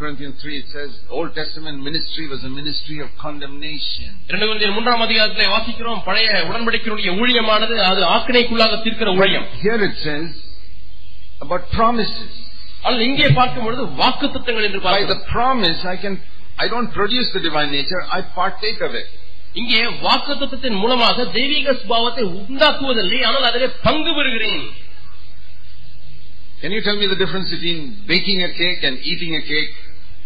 Corinthians 0.00 0.36
3 0.42 0.56
it 0.56 0.68
says, 0.68 0.90
Old 1.10 1.34
Testament 1.34 1.82
ministry 1.82 2.24
was 2.28 2.42
a 2.42 2.50
ministry 2.50 2.96
of 3.00 3.08
condemnation. 3.18 4.10
இரண்டு 4.30 4.46
கொரிந்தியர் 4.46 4.74
மூன்றாம் 4.76 5.02
அதிகாரத்திலே 5.06 5.46
வாசிக்கிறோம் 5.54 6.00
பழைய 6.08 6.28
உடன்படிக்கையுடைய 6.50 7.10
ஊழியமானது 7.20 7.74
அது 7.90 8.02
ஆக்கினைக்குள்ளாக 8.16 8.78
தீர்க்கிற 8.84 9.10
ஊழியம் 9.20 9.46
Here 9.64 9.80
it 9.88 9.96
says 10.06 10.30
about 11.44 11.64
promises. 11.78 12.32
ஆனால் 12.84 13.04
இங்கே 13.10 13.28
பார்க்கும் 13.40 13.66
பொழுது 13.66 13.84
வாக்கு 14.00 14.26
திட்டங்கள் 14.36 14.66
என்று 14.68 14.80
By 14.80 14.86
பார்க்கிறோம் 14.88 15.12
the 15.14 15.20
promise, 15.34 15.78
I 15.94 15.98
can, 16.04 16.16
I 16.64 16.68
don't 16.74 16.90
produce 16.98 17.28
the 17.36 17.42
divine 17.48 17.70
nature, 17.78 18.02
I 18.18 18.22
partake 18.40 18.82
of 18.88 18.94
it. 19.02 19.08
இங்கே 19.60 19.78
வாக்கு 20.06 20.32
திட்டத்தின் 20.40 20.80
மூலமாக 20.82 21.24
தெய்வீக 21.36 21.76
சுபாவத்தை 21.82 22.24
உண்டாக்குவதில்லை 22.40 23.20
ஆனால் 23.28 23.48
அதிலே 23.50 23.70
பங்கு 23.86 24.10
பெறுகிறேன் 24.18 24.66
Can 26.60 26.72
you 26.72 26.80
tell 26.80 26.96
me 26.96 27.06
the 27.06 27.16
difference 27.16 27.48
between 27.50 27.80
baking 28.06 28.38
a 28.42 28.50
cake 28.60 28.82
and 28.82 28.94
eating 29.10 29.32
a 29.36 29.42
cake? 29.50 29.74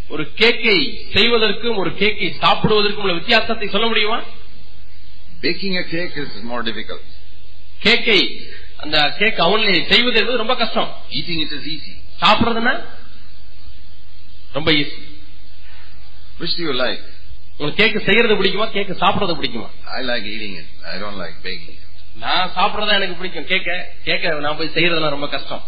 ஒரு 0.10 0.24
கேக்கை 0.40 0.78
செய்வதற்கும் 1.16 1.78
ஒரு 1.82 1.92
கேக்கை 2.02 2.28
சாப்பிடுவதற்கும் 2.44 3.06
உள்ள 3.06 3.16
வித்தியாசத்தை 3.22 3.70
சொல்ல 3.76 3.88
முடியுமா 3.94 4.20
Baking 5.44 5.74
a 5.78 5.86
cake 5.86 6.16
is 6.22 6.30
more 6.52 6.62
difficult. 6.70 7.04
கேக்கை 7.86 8.20
அந்த 8.84 8.98
கேக் 9.20 9.40
அவனிலே 9.46 9.76
செய்வது 9.92 10.18
என்பது 10.22 10.42
ரொம்ப 10.44 10.56
கஷ்டம் 10.62 10.90
Eating 11.18 11.40
it 11.46 11.52
is 11.58 11.66
easy. 11.76 11.94
சாப்பிடுறதுன்னா 12.24 12.74
ரொம்ப 14.58 14.70
ஈஸி 14.82 15.02
do 16.54 16.64
you 16.68 16.74
like? 16.84 17.04
உங்களுக்கு 17.58 17.80
கேக்கு 17.82 18.00
செய்யறது 18.08 18.34
பிடிக்குமா 18.40 18.68
கேக்கு 18.78 18.94
சாப்பிடுறது 19.04 19.36
பிடிக்குமா 19.40 19.68
I 19.98 20.04
like 20.12 20.26
eating 20.34 20.56
it. 20.62 20.68
I 20.94 20.98
don't 21.04 21.18
like 21.24 21.36
baking 21.48 21.76
it. 21.76 21.82
நான் 22.24 22.52
சாப்பிடுறதா 22.58 22.98
எனக்கு 23.00 23.18
பிடிக்கும் 23.22 23.48
கேக்க 23.52 23.70
கேக்க 24.08 24.34
நான் 24.48 24.58
போய் 24.62 24.76
செய்யறதுலாம் 24.78 25.16
ரொம்ப 25.18 25.30
கஷ்டம் 25.36 25.64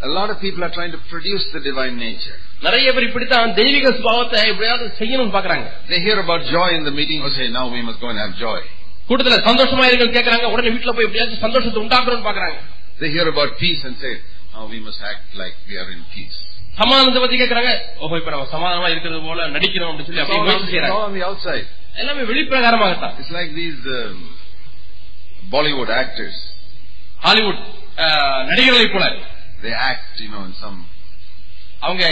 A 0.00 0.10
lot 0.16 0.28
of 0.32 0.38
people 0.44 0.62
are 0.64 0.72
trying 0.78 0.94
to 0.96 1.02
produce 1.12 1.44
the 1.54 1.60
divine 1.68 1.96
nature. 2.06 2.38
நிறைய 2.65 2.87
பேர் 2.95 3.07
இப்படித்தான் 3.07 3.53
தெய்வீக 3.59 3.91
சுபாவத்தை 3.97 4.39
எப்படியாவது 4.51 4.85
செய்யணும்னு 4.99 5.35
பாக்குறாங்க 5.37 5.65
They 5.91 5.99
hear 6.07 6.17
about 6.25 6.41
joy 6.55 6.69
in 6.77 6.83
the 6.89 6.95
meeting. 6.99 7.19
Oh, 7.25 7.31
say, 7.37 7.47
now 7.51 7.65
we 7.75 7.81
must 7.87 7.99
go 8.03 8.09
and 8.13 8.21
have 8.23 8.35
joy. 8.45 8.59
கூட்டத்துல 9.09 9.37
சந்தோஷமா 9.49 9.85
இருங்கள் 9.89 10.13
கேக்குறாங்க 10.17 10.45
உடனே 10.53 10.69
வீட்டுல 10.75 10.93
போய் 10.97 11.07
எப்படியாச்சும் 11.07 11.43
சந்தோஷத்தை 11.45 11.81
உண்டாக்குறோம்னு 11.85 12.27
பாக்குறாங்க 12.29 12.57
They 13.01 13.09
hear 13.15 13.27
about 13.27 13.51
peace 13.57 13.81
and 13.87 13.95
say, 13.97 14.13
now 14.53 14.65
we 14.73 14.79
must 14.87 15.01
act 15.11 15.27
like 15.35 15.55
we 15.69 15.75
are 15.83 15.89
in 15.95 16.01
peace. 16.15 16.37
சமாதானத்தை 16.79 17.21
பத்தி 17.23 17.37
கேக்குறாங்க 17.41 17.71
ஓஹோ 18.03 18.15
இப்ப 18.19 18.31
நம்ம 18.33 18.45
சமாதானமா 18.53 18.87
இருக்கிறது 18.93 19.21
போல 19.29 19.47
நடிக்கிறோம் 19.55 19.89
அப்படின்னு 19.91 20.09
சொல்லி 20.09 20.21
It's 20.21 20.27
அப்படியே 20.27 20.41
all, 20.41 20.47
முயற்சி 20.47 20.61
on, 20.61 20.67
it's 20.67 20.73
செய்யறாங்க 20.73 20.97
all 20.97 21.07
on 21.09 21.15
the 21.17 21.25
outside. 21.29 21.65
எல்லாமே 22.01 22.23
வெளிப்பிரகாரமாகத்தான் 22.31 23.15
It's 23.21 23.33
like 23.39 23.51
these 23.61 23.81
um, 23.97 24.19
Bollywood 25.51 25.91
actors. 26.03 26.37
Hollywood 27.27 27.61
அஹ், 28.05 28.41
நடிகர்களைப் 28.51 28.95
போல 28.95 29.05
They 29.65 29.73
act, 29.89 30.13
you 30.19 30.29
know, 30.33 30.43
in 30.49 30.53
some. 30.61 30.77
அவங்க 31.87 32.03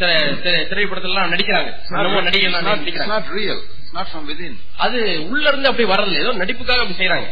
திரை- 0.00 0.34
திரை- 0.44 0.66
திரைப்படத்திலாம் 0.70 1.32
நடிக்கிறாங்க 1.34 1.70
It's 1.76 1.90
not, 1.92 1.98
என்னமோ 2.00 2.18
it's 2.20 2.28
நடிகை 2.28 2.48
not, 2.48 2.64
it's 2.64 2.80
நடிக்கிறாங்க 2.82 3.14
not 3.16 3.28
real. 3.40 3.58
It's 3.80 3.94
not 3.98 4.06
from 4.14 4.24
within. 4.32 4.54
அது 4.86 4.98
உள்ள 5.30 5.44
இருந்து 5.52 5.68
அப்படி 5.70 5.86
வரல 5.92 6.18
ஏதோ 6.24 6.32
நடிப்புக்காக 6.42 6.80
அப்படி 6.84 6.98
செய்யறாங்க 7.02 7.30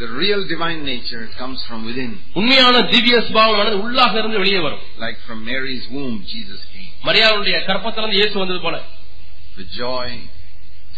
The 0.00 0.08
real 0.22 0.40
divine 0.52 0.80
nature 0.92 1.22
comes 1.40 1.58
from 1.68 1.80
within. 1.88 2.10
உண்மையான 2.40 2.80
திவ்ய 2.94 3.18
சுபாவமானது 3.28 3.76
உள்ளாக 3.84 4.14
இருந்து 4.22 4.40
வெளியே 4.42 4.60
வரும் 4.66 4.82
Like 5.04 5.18
from 5.28 5.38
Mary's 5.50 5.86
womb, 5.96 6.16
Jesus 6.34 6.60
came. 6.72 6.90
மரியாதையுடைய 7.08 7.56
கற்பத்திலிருந்து 7.70 8.18
இயேசு 8.20 8.36
வந்தது 8.42 8.60
போல 8.66 8.76
With 9.58 9.70
joy. 9.84 10.08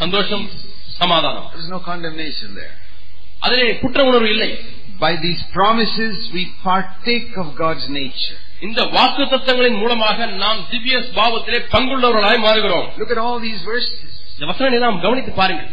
சந்தோஷம் 0.02 0.44
சமாதானம் 1.00 1.46
There 1.52 1.62
is 1.66 1.70
no 1.76 1.80
condemnation 1.90 2.50
there. 2.60 2.74
அதிலே 3.46 3.68
குற்ற 3.84 3.98
உணர்வு 4.10 4.30
இல்லை 4.36 4.50
By 5.00 5.12
these 5.24 5.42
promises, 5.56 6.14
we 6.36 6.42
partake 6.64 7.32
of 7.42 7.48
God's 7.64 7.84
nature. 8.00 8.38
இந்த 8.62 8.80
வாக்கு 8.94 9.24
தத்தங்களின் 9.32 9.80
மூலமாக 9.82 10.26
நாம் 10.42 10.60
திவ்ய 10.70 10.96
சுபாவத்திலே 11.08 11.58
பங்குள்ளவர்களாய் 11.74 12.44
மாறுகிறோம் 12.46 12.86
Look 13.00 13.12
at 13.16 13.20
all 13.24 13.38
these 13.40 13.60
verses. 13.64 14.08
இந்த 14.34 14.46
வசனங்களை 14.50 14.80
நாம் 14.86 15.00
கவனித்து 15.04 15.32
பாருங்கள் 15.40 15.70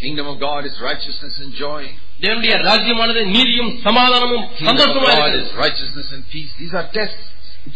Kingdom 0.00 0.26
of 0.26 0.36
God 0.40 0.62
is 0.66 0.74
righteousness 0.82 1.36
and 1.44 1.52
joy. 1.56 1.82
தேவனுடைய 2.20 2.54
ராஜ்யமானது 2.68 3.20
நீதியும் 3.36 3.70
சமாதானமும் 3.86 4.44
Kingdom 4.58 4.68
of 4.68 4.80
சந்தோஷமா 4.80 5.10
God 5.10 5.18
இருக்கிறது 5.18 5.40
is 5.44 5.54
righteousness 5.64 6.08
and 6.16 6.24
peace. 6.34 6.52
These 6.60 6.74
are 6.80 6.86
tests. 6.98 7.24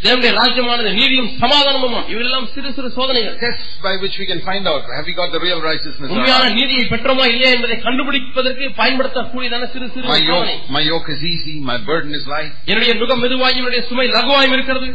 தேவனுடைய 0.03 0.33
ராஜ்யமானது 0.33 0.91
நீதியும் 0.99 1.31
சமாதானமும் 1.41 1.97
இவையெல்லாம் 2.13 2.47
சிறு 2.55 2.71
சிறு 2.77 2.89
சோதனைகள் 2.97 3.37
Tests 3.41 3.71
by 3.87 3.95
which 4.03 4.17
we 4.21 4.27
can 4.31 4.41
find 4.41 4.65
out 4.73 4.85
have 4.97 5.07
we 5.11 5.15
got 5.15 5.31
the 5.37 5.43
real 5.47 5.61
righteousness 5.63 6.07
or 6.07 6.15
உண்மையான 6.15 6.45
not. 6.45 6.57
நீதியை 6.59 6.85
பெற்றோமா 6.93 7.25
இல்லையா 7.33 7.51
என்பதை 7.57 7.77
கண்டுபிடிப்பதற்கு 7.87 8.67
பயன்படுத்தக்கூடியதான 8.81 9.69
சிறு 9.75 9.89
சிறு 9.95 10.07
My 10.09 10.21
சோதனை 10.25 10.55
yoke, 10.55 10.71
my 10.71 10.83
yoke 10.85 11.09
is 11.09 11.23
easy, 11.33 11.57
my 11.71 11.79
burden 11.91 12.13
is 12.15 12.27
light. 12.35 12.53
என்னுடைய 12.71 12.95
நுகம் 13.03 13.23
மெதுவாயும் 13.25 13.61
என்னுடைய 13.63 13.83
சுமை 13.91 14.07
லகுவாயும் 14.17 14.57
இருக்கிறது 14.59 14.91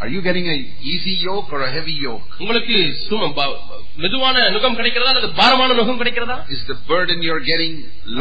Are 0.00 0.08
you 0.08 0.20
getting 0.22 0.46
a 0.48 0.58
easy 0.90 1.14
yoke 1.22 1.48
or 1.54 1.60
a 1.62 1.72
heavy 1.76 1.96
yoke? 2.02 2.28
உங்களுக்கு 2.42 2.76
சும 3.06 3.30
ப- 3.38 3.54
மெதுவான 4.02 4.42
நுகம் 4.54 4.76
கிடைக்கிறதா 4.78 5.10
அல்லது 5.12 5.28
பாரமான 5.38 5.70
நுகம் 5.78 5.98
கிடைக்கிறதா 6.00 6.36
Is 6.56 6.62
the 6.70 6.76
burden 6.90 7.18
you're 7.26 7.44
getting 7.44 7.72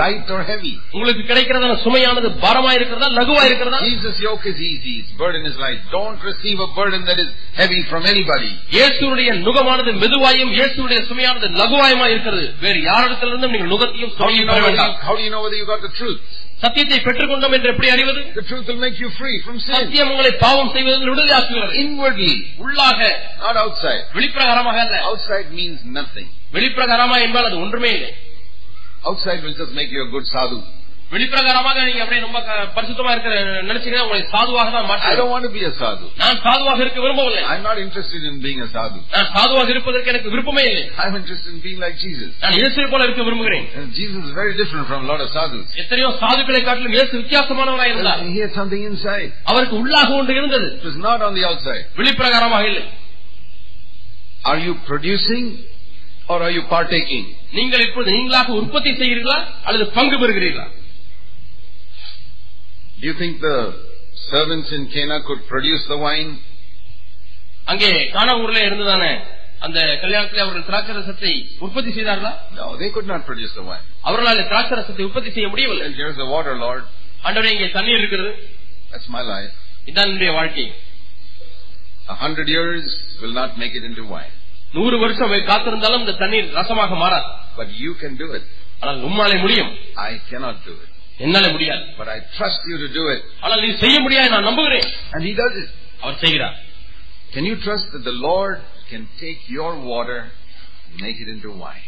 light 0.02 0.28
or 0.36 0.40
heavy? 0.50 0.74
உங்களுக்கு 0.96 1.24
கிடைக்கிறதான 1.32 1.76
சுமையானது 1.86 2.30
பாரமா 2.46 2.72
இருக்கிறதா 2.78 3.10
லகுவா 3.18 3.44
இருக்கிறதா 3.50 3.80
Jesus' 3.88 4.20
yoke 4.28 4.46
is 4.52 4.60
easy, 4.72 4.94
his 5.02 5.12
burden 5.22 5.44
is 5.52 5.56
light. 5.58 5.82
Don't 5.92 6.20
receive 6.24 6.60
a 6.60 6.70
burden 6.80 7.04
that 7.10 7.20
is 7.26 7.30
heavy 7.62 7.82
from 7.92 8.04
anybody. 8.14 8.52
இயேசுடைய 8.78 9.30
நுகமானது 9.48 9.94
மெதுவாயும் 10.04 10.54
இயேசுடைய 10.58 11.00
சுமையானது 11.12 11.50
லகுவாயுமா 11.62 12.08
இருக்கிறது 12.14 12.48
வேறு 12.66 12.82
யாரிடத்திலிருந்தும் 12.90 13.56
நீங்கள் 13.56 13.74
நுகத்தையும் 13.76 14.14
How 14.14 14.28
do 14.28 14.36
you 14.36 14.44
சுமையும் 14.44 14.50
know 14.50 14.58
பெற 14.58 14.66
whether 14.66 14.72
வேண்டாம் 14.72 14.94
you, 14.94 15.06
how 15.08 15.16
do 15.18 15.24
you 15.28 15.34
know 15.36 15.44
whether 15.46 15.60
you 15.62 15.68
got 15.74 15.84
the 15.88 15.94
truth? 16.02 16.22
சத்தியத்தை 16.63 16.99
பெற்றுக்கொண்டோம் 17.07 17.55
என்று 17.57 17.69
எப்படி 17.73 17.89
அறிவது 17.95 18.21
The 18.35 18.45
truth 18.51 18.67
will 18.71 18.83
make 18.85 18.99
you 19.05 19.11
free 19.21 19.37
from 19.47 19.57
sin. 19.59 19.73
சத்தியம் 19.77 20.11
உங்களை 20.13 20.33
பாவம் 20.45 20.71
செய்வதில் 20.75 21.07
விடுதலையாக்குகிறது 21.07 21.73
Inwardly, 21.85 22.33
உள்ளாக 22.65 22.99
not 23.41 23.57
outside. 23.65 24.03
வெளிப்பிரகாரமாக 24.19 24.79
அல்ல 24.85 24.99
Outside 25.11 25.49
means 25.61 25.79
nothing. 25.99 26.29
வெளிப்பிரகாரமா 26.57 27.17
என்பால் 27.27 27.49
அது 27.51 27.59
ஒன்றுமே 27.65 27.91
இல்லை 27.99 28.13
Outside 29.05 29.41
will 29.45 29.57
just 29.63 29.73
make 29.81 29.91
you 29.97 30.03
a 30.09 30.11
good 30.15 30.27
sadhu. 30.35 30.59
வெளிப்பிரகாரமாக 31.13 31.79
நீங்க 31.87 32.01
அப்படியே 32.03 32.23
ரொம்ப 32.25 32.39
பரிசுத்தமா 32.77 33.11
இருக்கிற 33.15 33.35
நினைச்சீங்கன்னா 33.71 34.05
உங்களை 34.07 34.21
சாதுவாக 34.35 34.69
தான் 34.77 34.87
மாட்டாங்க 34.91 35.71
சாது. 35.81 36.05
நான் 36.21 36.39
சாதுவாக 36.45 36.81
இருக்க 36.85 36.99
விரும்பவில்லை. 37.05 37.43
I 37.55 37.57
not 37.67 37.81
interested 37.85 38.25
in 38.31 38.39
being 38.45 38.63
sadhu. 38.77 38.99
நான் 39.15 39.29
சாதுவாக 39.35 39.69
இருப்பதற்கு 39.75 40.13
எனக்கு 40.13 40.33
விருப்பமே 40.35 40.65
இல்லை. 40.71 40.85
I 41.03 41.07
am 41.11 41.19
interested 41.21 41.53
in 41.55 41.63
being 41.67 41.81
like 41.85 41.99
Jesus 42.05 42.33
நான் 42.45 42.57
இயேசுவை 42.61 42.87
போல 42.95 43.05
இருக்க 43.09 43.23
விரும்புகிறேன். 43.29 43.67
Jesus 43.99 44.25
is 44.29 44.35
very 44.41 44.55
different 44.61 44.89
from 44.91 45.05
lot 45.11 45.25
of 45.27 45.35
sadhu 45.37 45.61
எத்தனையோ 45.85 46.11
சாதுக்களை 46.23 46.63
காட்டிலும் 46.69 46.97
இயேசு 46.99 47.13
வித்தியாசமானவராக 47.23 47.91
இருந்தார். 47.95 48.23
ஹி 48.33 48.41
ஹட் 48.45 48.57
சம்திங் 48.61 48.87
இன்சைட் 48.91 49.31
அவருக்கு 49.51 49.77
உள்ளாக 49.83 50.11
ஒன்று 50.21 50.39
இருந்தது. 50.41 50.69
It 50.79 50.89
was 50.91 51.01
not 51.09 51.25
on 51.29 51.37
the 51.39 51.45
outside 51.51 51.85
வெளிப்பிரகாரமாக 52.01 52.67
இல்லை. 52.73 52.85
Are 54.51 54.63
you 54.67 54.75
producing 54.91 55.49
or 56.33 56.45
are 56.47 56.55
you 56.59 56.63
partaking 56.77 57.29
நீங்கள் 57.59 57.85
இப்பொழுது 57.89 58.15
நீங்களாக 58.19 58.53
உற்பத்தி 58.61 58.91
செய்கிறீர்களா? 59.01 59.41
அல்லது 59.67 59.87
பங்கு 59.99 60.17
பெறுகிறீர்களா? 60.23 60.69
Do 63.02 63.06
you 63.08 63.16
think 63.22 63.34
the 63.42 63.58
servants 64.28 64.70
in 64.72 64.84
Cana 64.90 65.18
could 65.28 65.42
produce 65.48 65.84
the 65.88 66.00
wine? 66.00 66.32
அங்கே 67.72 67.90
கானா 68.16 68.34
ஊர்ல 68.44 68.60
இருந்ததானே 68.68 69.12
அந்த 69.66 69.80
கல்யாணத்தில் 70.04 70.44
அவர்கள் 70.44 70.68
திராட்சரசத்தை 70.70 71.32
உற்பத்தி 71.66 71.92
செய்தார்களா 71.98 72.32
No, 72.60 72.66
they 72.82 72.90
could 72.96 73.08
not 73.14 73.22
produce 73.30 73.54
the 73.60 73.66
wine. 73.70 73.86
அவர்களால் 74.08 74.42
திராட்சரசத்தை 74.52 75.04
உற்பத்தி 75.08 75.32
செய்ய 75.36 75.48
முடியவில்லை 75.54 75.86
And 75.88 75.98
here's 76.02 76.20
the 76.24 76.30
water, 76.36 76.54
Lord. 76.66 76.84
ஆண்டவரே 77.28 77.52
இங்கே 77.56 77.70
தண்ணீர் 77.78 78.00
இருக்கிறது 78.02 78.32
That's 78.92 79.10
my 79.18 79.24
life. 79.34 79.54
இதுதான் 79.88 80.10
என்னுடைய 80.12 80.34
வாழ்க்கை 80.40 80.66
A 82.10 82.18
hundred 82.24 82.48
years 82.56 82.86
will 83.22 83.36
not 83.42 83.52
make 83.62 83.74
it 83.80 83.86
into 83.90 84.04
wine. 84.16 84.34
நூறு 84.78 84.96
வருஷம் 85.04 85.34
காத்திருந்தாலும் 85.52 86.04
இந்த 86.06 86.16
தண்ணீர் 86.24 86.48
ரசமாக 86.60 86.96
மாறாது 87.04 87.30
But 87.60 87.70
you 87.84 87.92
can 88.04 88.14
do 88.24 88.30
it. 88.40 88.46
ஆனால் 88.82 89.00
உம்மாலே 89.10 89.38
முடியும் 89.46 89.72
I 90.10 90.22
cannot 90.32 90.58
do 90.70 90.76
it. 90.84 90.91
என்னால 91.26 91.46
முடியாது 91.56 91.84
But 92.00 92.10
I 92.16 92.22
trust 92.38 92.62
you 92.72 92.78
to 92.84 92.90
do 93.00 93.04
it. 93.16 93.22
ஆனால் 93.44 93.62
நீ 93.66 93.70
செய்ய 93.84 93.98
முடியாது 94.06 94.30
நான் 94.36 94.48
நம்புகிறேன் 94.50 94.88
And 95.14 95.22
he 95.30 95.34
does 95.44 95.56
it. 95.64 95.70
அவர் 96.04 96.18
செய்கிறார் 96.26 96.58
Can 97.36 97.46
you 97.46 97.56
trust 97.66 97.88
that 97.94 98.04
the 98.12 98.18
Lord 98.28 98.58
can 98.92 99.04
take 99.24 99.40
your 99.58 99.72
water 99.92 100.20
and 100.86 100.96
make 101.06 101.18
it 101.24 101.30
into 101.36 101.52
wine? 101.64 101.84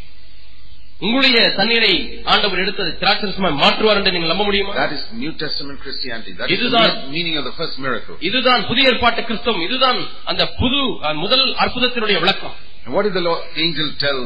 உங்களுடைய 1.02 1.42
தண்ணீரை 1.58 1.92
ஆண்டவர் 2.32 2.60
எடுத்து 2.62 2.84
திராட்சரசமாய் 3.02 3.54
மாற்றுவார் 3.62 3.98
என்று 4.00 4.12
நீங்கள் 4.14 4.32
நம்ப 4.32 4.44
முடியுமா 4.48 4.72
That 4.80 4.92
is 4.96 5.04
New 5.22 5.32
Testament 5.42 5.78
Christianity. 5.84 6.32
That 6.40 6.48
is 6.48 6.54
It 6.56 6.62
is 6.66 6.72
the 6.74 6.80
our- 6.80 6.96
me- 6.96 7.06
meaning 7.14 7.36
of 7.40 7.44
the 7.48 7.54
first 7.60 7.76
miracle. 7.86 8.16
இதுதான் 8.28 8.62
புதிய 8.70 8.90
ஏற்பாட்டு 8.92 9.22
கிறிஸ்தவம் 9.28 9.64
இதுதான் 9.68 10.00
அந்த 10.32 10.42
புது 10.60 10.80
அஹ், 11.06 11.18
முதல் 11.24 11.46
அற்புதத்தினுடைய 11.64 12.18
விளக்கம் 12.24 12.56
And 12.84 12.92
what 12.96 13.04
did 13.06 13.14
the 13.14 13.24
Lord, 13.28 13.40
angel 13.64 13.88
tell 14.04 14.20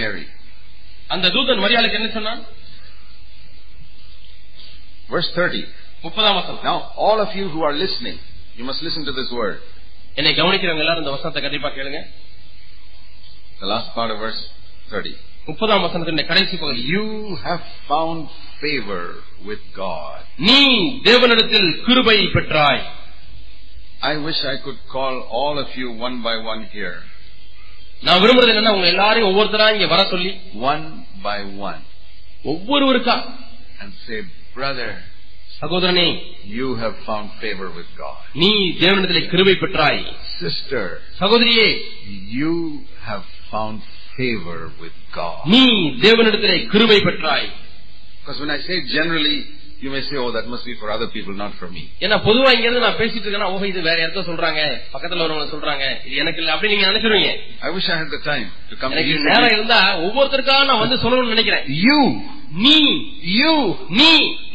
Mary? 0.00 0.26
அந்த 1.14 1.26
தூதன் 1.36 1.62
மரியாதைக்கு 1.64 1.98
என்ன 2.00 2.10
சொன்னான் 2.18 2.40
Verse 5.10 5.30
30. 5.36 5.62
முப்பதாம் 6.02 6.36
வசனம் 6.40 6.64
Now, 6.64 6.76
all 7.06 7.18
of 7.20 7.30
you 7.38 7.46
who 7.54 7.60
are 7.68 7.76
listening, 7.84 8.16
you 8.58 8.64
must 8.70 8.82
listen 8.86 9.04
to 9.08 9.14
this 9.20 9.30
word. 9.40 9.56
என்னை 10.18 10.32
கவனிக்கிறவங்க 10.40 10.84
எல்லாரும் 10.84 11.02
இந்த 11.04 11.14
வசனத்தை 11.16 11.42
கண்டிப்பா 11.46 11.70
கேளுங்க 11.78 12.00
The 13.62 13.66
last 13.66 13.88
part 13.96 14.10
of 14.14 14.18
verse 14.26 14.40
30. 14.90 15.14
முப்பதாம் 15.48 15.82
வசனத்தினுடைய 15.86 16.26
கடைசி 16.30 16.56
பகுதி 16.62 16.80
You 16.94 17.04
have 17.46 17.62
found 17.90 18.22
favor 18.62 19.02
with 19.48 19.62
God. 19.84 20.18
நீ 20.48 20.60
தேவனிடத்தில் 21.08 21.68
கிருபை 21.86 22.18
பெற்றாய் 22.36 22.82
I 24.12 24.16
wish 24.26 24.40
I 24.54 24.58
could 24.64 24.80
call 24.94 25.14
all 25.38 25.56
of 25.64 25.70
you 25.80 25.88
one 26.06 26.16
by 26.26 26.34
one 26.52 26.62
here. 26.74 26.96
நான் 28.06 28.20
விரும்புறது 28.22 28.50
என்னன்னா 28.52 28.74
உங்க 28.76 28.88
எல்லாரையும் 28.94 29.30
ஒவ்வொருத்தரா 29.30 29.68
இங்க 29.76 29.86
வர 29.94 30.02
சொல்லி 30.14 30.32
One 30.72 30.84
by 31.26 31.38
one. 31.70 31.80
ஒவ்வொருவருக்கா 32.52 33.16
And 33.80 33.92
say, 34.06 34.18
brother, 34.54 34.90
சகோதரனே 35.60 36.08
you 36.56 36.68
have 36.82 36.94
found 37.08 37.28
favor 37.42 37.68
with 37.78 37.90
God. 37.96 38.18
நீ 38.42 38.50
தேவனிடத்திலே 38.82 39.22
கிருபை 39.32 39.54
பெற்றாய் 39.62 40.02
Sister, 40.42 40.84
சகோதரியே 41.20 41.68
you 42.40 42.54
have 43.08 43.24
found 43.52 43.78
favor 44.16 44.60
with 44.82 44.96
God. 45.20 45.40
நீ 45.54 45.64
தேவனிடத்திலே 46.06 46.58
கிருபை 46.74 47.00
பெற்றாய் 47.08 47.48
Because 48.20 48.40
when 48.42 48.50
I 48.50 48.60
say 48.68 48.76
generally, 48.96 49.38
you 49.82 49.90
may 49.90 50.00
say, 50.02 50.16
oh, 50.16 50.30
that 50.32 50.46
must 50.48 50.64
be 50.64 50.74
for 50.74 50.88
other 50.90 51.08
people, 51.08 51.34
not 51.34 51.52
for 51.60 51.68
me. 51.74 51.82
ஏன்னா 52.04 52.16
பொதுவா 52.26 52.48
இங்க 52.54 52.66
இருந்து 52.66 52.84
நான் 52.86 52.98
பேசிட்டு 53.00 53.24
இருக்கேன்னா 53.26 53.50
ஓஹோ 53.54 53.66
இது 53.72 53.80
வேற 53.88 53.98
இடத்த 54.04 54.22
சொல்றாங்க 54.30 54.60
பக்கத்துல 54.94 55.22
வரவங்க 55.24 55.46
சொல்றாங்க 55.54 55.84
இது 56.06 56.16
எனக்கு 56.22 56.40
இல்ல 56.42 56.52
அப்படி 56.54 56.72
நீங்க 56.72 56.86
நினைச்சிருவீங்க 56.90 57.30
I 57.68 57.72
wish 57.76 57.88
I 57.94 57.98
had 58.02 58.10
the 58.16 58.22
time 58.30 58.46
to 58.70 58.76
come 58.80 58.90
to 58.90 58.96
எனக்கு 58.96 59.12
you. 59.12 59.20
நேரம் 59.30 59.54
இருந்தா 59.56 59.80
ஒவ்வொருத்தருக்காக 60.06 60.66
நான் 60.70 60.82
வந்து 60.84 60.98
சொல்லணும்னு 61.04 61.34
நினைக்கிறேன் 61.36 61.64
You, 61.86 62.00
நீ 62.66 62.76
you, 63.38 63.54
நீ 64.00 64.10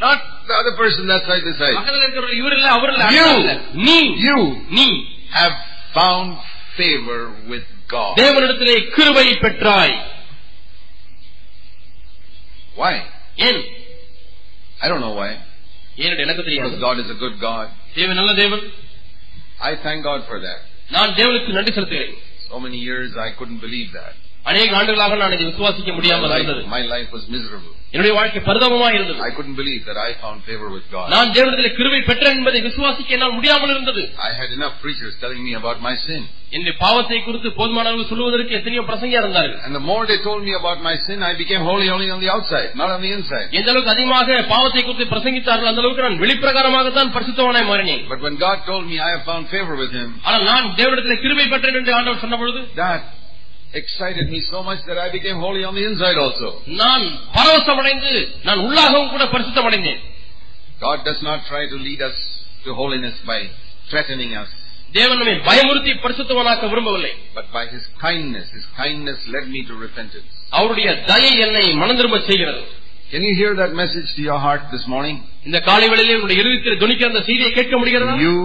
not 0.05 0.19
the 0.49 0.55
other 0.61 0.73
person 0.81 1.03
that 1.11 1.23
side 1.29 1.43
this 1.49 1.59
side. 1.63 1.75
பக்கத்துல 1.79 2.05
இருக்கிறவர் 2.05 2.39
இவர் 2.41 2.55
இல்ல 2.59 2.69
அவர் 2.77 2.93
இல்ல 2.95 3.03
You. 3.17 3.27
அண்ணா 3.27 3.37
இல்ல. 3.43 3.53
நீ 3.87 3.97
You 4.27 4.37
நீ 4.79 4.87
have 5.39 5.55
found 5.97 6.31
favor 6.79 7.19
with 7.51 7.65
God. 7.95 8.11
தேவனிடத்திலே 8.21 8.75
கிருபை 8.95 9.27
பெற்றாய் 9.45 9.95
Why? 12.77 12.93
ஏன் 13.47 13.59
I 14.83 14.89
don't 14.91 15.03
know 15.05 15.15
why. 15.21 15.29
ஏன் 16.03 16.21
எனக்கு 16.25 16.43
தெரியாது 16.43 16.67
Because 16.67 16.83
God 16.87 16.97
is 17.03 17.09
a 17.15 17.19
good 17.23 17.35
God. 17.47 17.65
தேவன் 17.99 18.17
நல்ல 18.21 18.33
தேவன் 18.41 18.63
I 19.69 19.75
thank 19.85 19.99
God 20.09 20.21
for 20.29 20.37
that. 20.47 20.59
நான் 20.95 21.13
தேவனுக்கு 21.19 21.57
நன்றி 21.59 21.73
செலுத்துகிறேன் 21.77 22.15
So 22.47 22.57
many 22.65 22.79
years 22.89 23.11
I 23.27 23.31
couldn't 23.39 23.61
believe 23.67 23.89
that. 23.99 24.13
அநேக 24.49 24.71
ஆண்டுகளாக 24.79 25.15
நான் 25.21 25.33
இதை 25.35 25.45
விசுவாசிக்க 25.49 25.89
My 25.91 25.97
முடியாமல் 25.99 26.31
life, 26.33 26.45
இருந்தது 26.47 26.71
my 26.77 26.81
life 26.93 27.09
was 27.17 27.23
miserable. 27.35 27.75
என்னுடைய 27.93 28.13
வாழ்க்கை 28.17 28.39
பரிதாபமா 28.45 28.87
இருந்தது 28.95 29.19
I 29.25 29.33
couldn't 29.37 29.57
believe 29.59 29.81
that 29.89 29.97
I 30.05 30.11
found 30.21 30.37
favor 30.47 30.67
with 30.75 30.85
God. 30.93 31.07
நான் 31.15 31.33
தேவனிடத்திலே 31.35 31.71
கிருபை 31.79 31.99
பெற்றேன் 32.07 32.37
என்பதை 32.37 32.59
விசுவாசிக்க 32.67 33.15
என்னால் 33.17 33.35
முடியாமல் 33.37 33.73
இருந்தது 33.75 34.03
I 34.29 34.33
had 34.39 34.49
enough 34.57 34.75
preachers 34.83 35.13
telling 35.23 35.43
me 35.47 35.53
about 35.59 35.77
my 35.87 35.93
sin. 36.05 36.21
என்னுடைய 36.55 36.75
பாவத்தை 36.81 37.19
குறித்து 37.27 37.49
போதுமானவர்கள் 37.59 38.09
சொல்லுவதற்கு 38.11 38.57
எத்தனையோ 38.59 38.81
பிரசங்கியா 38.89 39.19
இருந்தார்கள் 39.23 39.61
And 39.67 39.75
the 39.79 39.85
more 39.89 40.01
they 40.11 40.19
told 40.27 40.41
me 40.47 40.53
about 40.59 40.79
my 40.89 40.95
sin, 41.05 41.19
I 41.29 41.35
became 41.35 41.63
holy 41.69 41.87
only 41.95 42.09
on 42.15 42.19
the 42.25 42.31
outside, 42.35 42.69
not 42.81 42.89
on 42.95 43.01
the 43.05 43.11
inside. 43.17 43.47
எந்த 43.59 43.69
அளவுக்கு 43.73 43.93
அதிகமாக 43.95 44.39
பாவத்தை 44.53 44.83
குறித்து 44.83 45.07
பிரசங்கித்தார்கள் 45.13 45.71
அந்த 45.71 45.81
அளவுக்கு 45.83 46.05
நான் 46.07 46.21
வெளிப்பிரகாரமாகத்தான் 46.25 47.13
பரிசுத்தவனாய் 47.17 47.69
மாறினேன் 47.71 48.03
But 48.13 48.21
when 48.27 48.37
God 48.45 48.59
told 48.71 48.85
me 48.91 48.97
I 49.07 49.13
have 49.15 49.25
found 49.31 49.45
favor 49.55 49.75
with 49.83 49.93
Him, 49.99 50.09
ஆனால் 50.27 50.45
நான் 50.51 50.67
தேவனிடத்திலே 50.81 51.17
கிருபை 51.25 51.47
பெற்றேன் 51.53 51.79
என்று 51.81 51.93
ஆண்டவர் 51.99 52.23
சொன்ன 52.25 52.37
பொழுது 52.43 52.61
that 52.83 53.03
excited 53.73 54.25
me 54.29 54.39
so 54.43 54.59
much 54.63 54.81
that 54.85 54.97
I 54.97 55.09
became 55.11 55.37
holy 55.39 55.63
on 55.63 55.73
the 55.75 55.85
inside 55.89 56.17
also. 56.17 56.47
நான் 56.81 57.05
பரவசமடைந்து 57.37 58.11
நான் 58.47 58.63
உள்ளாகவும் 58.67 59.13
கூட 59.13 59.25
பரிசுத்தம் 59.35 59.69
அடைந்தேன் 59.69 60.01
God 60.81 60.99
does 61.09 61.21
not 61.21 61.39
try 61.51 61.63
to 61.73 61.77
lead 61.87 62.01
us 62.01 62.17
to 62.65 62.71
holiness 62.73 63.17
by 63.31 63.39
threatening 63.91 64.31
us, 64.41 64.51
தேவன் 64.93 65.19
நம்மை 65.19 65.35
பயமுறுத்தி 65.49 65.91
பரிசுத்தவனாக்க 66.03 66.63
விரும்பவில்லை 66.71 67.11
but 67.37 67.47
by 67.57 67.63
His 67.73 67.85
kindness. 68.05 68.47
His 68.57 68.67
kindness 68.81 69.19
led 69.35 69.47
me 69.55 69.61
to 69.69 69.75
repentance. 69.85 70.31
அவருடைய 70.59 70.89
தயை 71.11 71.33
என்னை 71.45 71.65
மனந்திரும்ப 71.83 72.19
செய்கிறது 72.29 72.63
Can 73.11 73.23
you 73.23 73.33
hear 73.39 73.51
that 73.55 73.73
message 73.81 74.07
to 74.17 74.21
your 74.29 74.39
heart 74.45 74.63
this 74.75 74.85
morning? 74.93 75.17
இந்த 75.47 75.57
காலை 75.67 75.87
வேளையிலே 75.91 76.15
உங்களுடைய 76.17 76.41
இருதயத்தில் 76.43 76.81
துணிக்கிற 76.83 77.07
அந்த 77.11 77.21
செய்தியை 77.29 77.51
கேட்க 77.57 77.73
முடிகிறதா 77.81 78.15
You 78.25 78.37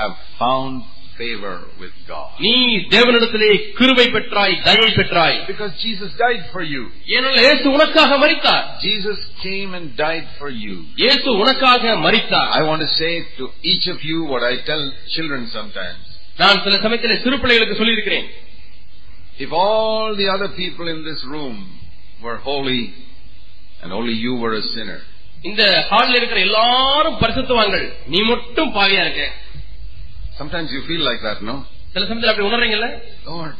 have 0.00 0.14
found 0.42 0.74
favor 1.18 1.52
with 1.82 1.94
God. 2.08 2.26
நீ 2.44 2.54
தேவனிடத்திலே 2.94 3.48
கிருபை 3.78 4.06
பெற்றாய் 4.16 4.54
தயை 4.66 4.88
பெற்றாய் 4.98 5.36
Because 5.50 5.72
Jesus 5.84 6.10
died 6.24 6.42
for 6.54 6.62
you. 6.72 6.82
ஏனென்றால் 7.14 7.44
இயேசு 7.46 7.66
உனக்காக 7.76 8.18
மரித்தார் 8.24 8.64
Jesus 8.86 9.20
came 9.46 9.70
and 9.78 9.86
died 10.04 10.26
for 10.40 10.50
you. 10.64 10.76
இயேசு 11.02 11.28
உனக்காக 11.42 11.94
மரித்தார் 12.06 12.50
I 12.58 12.64
want 12.70 12.82
to 12.86 12.90
say 13.00 13.12
to 13.38 13.46
each 13.72 13.86
of 13.94 14.00
you 14.10 14.18
what 14.32 14.44
I 14.52 14.56
tell 14.70 14.84
children 15.16 15.44
sometimes. 15.58 16.02
நான் 16.42 16.60
சில 16.66 16.76
சமயத்திலே 16.84 17.16
சிறு 17.24 17.38
பிள்ளைகளுக்கு 17.44 17.80
சொல்லியிருக்கிறேன் 17.80 18.28
If 19.44 19.50
all 19.54 20.06
the 20.16 20.28
other 20.34 20.50
people 20.60 20.86
in 20.88 21.00
this 21.08 21.22
room 21.32 21.56
were 22.24 22.36
holy 22.44 22.82
and 23.82 23.90
only 23.92 24.14
you 24.26 24.34
were 24.42 24.54
a 24.54 24.66
sinner, 24.74 25.00
இந்த 25.44 25.62
ஹாலில் 25.90 26.18
இருக்கிற 26.18 26.38
எல்லாரும் 26.48 27.18
பரிசுத்தவான்கள் 27.22 27.84
நீ 28.12 28.20
மட்டும் 28.30 28.70
பாவியா 28.76 29.02
இருக்க 29.06 29.24
sometimes 30.40 30.68
you 30.76 30.82
feel 30.90 31.02
like 31.10 31.22
that, 31.28 31.38
no? 31.50 31.56
சில 31.94 32.04
சமயத்தில் 32.08 32.32
அப்படி 32.32 32.46
உணர்றீங்கல்ல 32.50 32.88
Lord, 33.30 33.52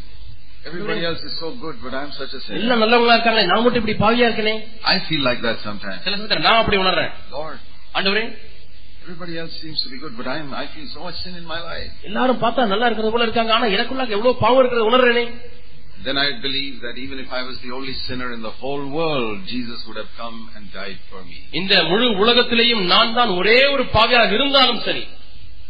everybody 0.69 1.03
else 1.09 1.23
is 1.29 1.35
so 1.43 1.49
good, 1.62 1.77
but 1.85 1.94
I'm 2.00 2.11
such 2.21 2.33
a 2.38 2.41
sinner. 2.44 2.59
எல்லாம் 2.61 2.83
நல்லவங்களா 2.85 3.17
இருக்காங்களே 3.19 3.47
நான் 3.53 3.65
மட்டும் 3.67 3.83
இப்படி 3.83 3.97
பாவியா 4.05 4.27
இருக்கனே 4.31 4.55
I 4.94 5.00
feel 5.09 5.23
like 5.29 5.41
that 5.49 5.59
sometimes. 5.69 6.00
சில 6.06 6.17
சமயத்தில் 6.19 6.47
நான் 6.49 6.61
அப்படி 6.62 6.79
உணர்றேன் 6.85 7.12
Lord, 7.38 7.59
ஆண்டவரே 7.99 8.27
everybody 9.05 9.35
else 9.41 9.53
seems 9.65 9.81
to 9.85 9.88
be 9.93 9.99
good, 10.05 10.15
but 10.21 10.29
I'm, 10.33 10.49
I 10.62 10.67
feel 10.75 10.87
so 10.94 11.00
much 11.06 11.19
sin 11.25 11.35
in 11.41 11.47
my 11.53 11.59
life. 11.73 11.93
எல்லாரும் 12.09 12.41
பார்த்தா 12.44 12.62
நல்லா 12.73 12.87
இருக்கிறது 12.88 13.12
போல 13.15 13.27
இருக்காங்க 13.29 13.53
ஆனா 13.56 13.67
எனக்குள்ள 13.77 14.05
எவ்வளவு 14.17 14.41
பாவம் 14.44 14.61
இருக்கிறது 14.62 14.88
உணர்றேனே 14.93 15.27
Then 16.06 16.19
I 16.25 16.31
believe 16.44 16.75
that 16.85 16.97
even 17.05 17.19
if 17.23 17.31
I 17.38 17.43
was 17.47 17.56
the 17.62 17.71
only 17.77 17.94
sinner 18.06 18.27
in 18.35 18.41
the 18.49 18.53
whole 18.61 18.83
world, 18.99 19.37
Jesus 19.53 19.79
would 19.87 19.99
have 20.03 20.11
come 20.23 20.37
and 20.56 20.65
died 20.81 20.99
for 21.11 21.21
me. 21.31 21.38
இந்த 21.61 21.75
முழு 21.91 22.06
உலகத்திலேயும் 22.25 22.85
நான் 22.93 23.15
தான் 23.19 23.33
ஒரே 23.41 23.56
ஒரு 23.75 23.85
பாவியாக 23.97 24.37
இருந்தாலும் 24.38 24.83
சரி 24.88 25.05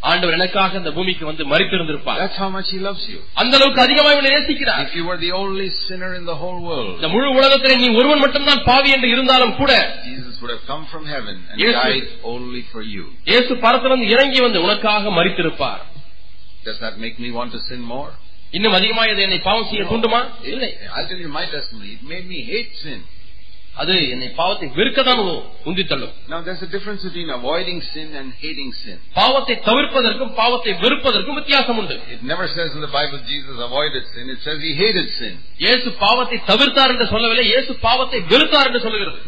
ஆண்டவர் 0.04 0.36
எனக்காக 0.38 0.78
இந்த 0.80 0.92
பூமிக்கு 0.96 1.24
வந்து 1.30 1.44
மறித்திருந்திருப்பார் 1.52 2.20
That's 2.22 2.40
how 2.44 2.50
much 2.56 2.70
He 2.76 2.80
loves 2.88 3.04
you. 3.12 3.20
அந்த 3.42 3.54
அளவுக்கு 3.58 3.82
அதிகமாக 3.86 4.14
இவனை 4.16 4.32
நேசிக்கிறார் 4.36 4.82
If 4.86 4.96
you 5.00 5.06
were 5.10 5.20
the 5.20 5.32
only 5.42 5.68
sinner 5.86 6.12
in 6.20 6.26
the 6.32 6.38
whole 6.42 6.60
world, 6.70 6.94
இந்த 7.00 7.10
முழு 7.16 7.28
உலகத்திலே 7.40 7.76
நீ 7.84 7.90
ஒருவன் 8.00 8.24
மட்டும்தான் 8.26 8.64
பாவி 8.70 8.92
என்று 8.96 9.10
இருந்தாலும் 9.16 9.54
கூட 9.62 9.72
Jesus 10.10 10.36
would 10.42 10.54
have 10.56 10.66
come 10.72 10.84
from 10.94 11.04
heaven 11.16 11.36
and 11.50 11.58
Yes, 11.64 11.74
sir. 11.76 11.84
died 11.84 12.08
only 12.34 12.64
for 12.74 12.84
you. 12.96 13.06
இயேசு 13.32 13.60
பரத்திலிருந்து 13.66 14.10
இறங்கி 14.16 14.42
வந்து 14.48 14.62
உனக்காக 14.68 15.14
மறித்திருப்பார் 15.20 15.84
Does 16.66 16.80
that 16.86 16.98
make 17.06 17.16
me 17.20 17.32
want 17.40 17.52
to 17.58 17.62
sin 17.70 17.82
more? 17.94 18.10
இன்னும் 18.58 18.76
அதிகமாக 18.78 19.12
இது 19.12 19.22
என்னை 19.26 19.40
பாவம் 19.46 19.68
செய்ய 19.70 19.84
தூண்டுமா 19.92 20.22
இல்லை 20.54 20.70
I'll 20.94 21.08
tell 21.12 21.22
you 21.26 21.32
my 21.40 21.46
testimony. 21.54 21.92
It 21.98 22.04
made 22.14 22.26
me 22.34 22.40
hate 22.52 22.74
sin. 22.84 23.00
அது 23.83 23.95
என்னை 24.13 24.29
பாவத்தை 24.39 24.67
வெறுக்கத்தான் 24.77 25.19
உந்தி 25.71 25.85
தள்ளும் 25.89 26.13
Now 26.33 26.39
there's 26.47 26.63
a 26.67 26.71
difference 26.75 27.03
between 27.09 27.31
avoiding 27.39 27.79
sin 27.91 28.07
and 28.21 28.29
hating 28.43 28.71
sin. 28.83 28.97
பாவத்தை 29.19 29.57
தவிர்ப்பதற்கும் 29.69 30.33
பாவத்தை 30.39 30.73
வெறுப்பதற்கும் 30.85 31.39
வித்தியாசம் 31.41 31.79
உண்டு 31.83 31.97
It 32.15 32.23
never 32.33 32.47
says 32.55 32.71
in 32.79 32.83
the 32.87 32.93
Bible 32.99 33.19
Jesus 33.33 33.57
avoided 33.69 34.05
sin. 34.15 34.25
It 34.35 34.41
says 34.47 34.59
he 34.69 34.73
hated 34.83 35.09
sin. 35.19 35.35
இயேசு 35.65 35.91
பாவத்தை 36.05 36.39
தவிர்த்தார் 36.51 36.93
என்று 36.95 37.09
சொல்லவில்லை 37.13 37.45
இயேசு 37.53 37.75
பாவத்தை 37.89 38.21
வெறுத்தார் 38.33 38.69
என்று 38.71 38.83
சொல்லுகிறது 38.87 39.21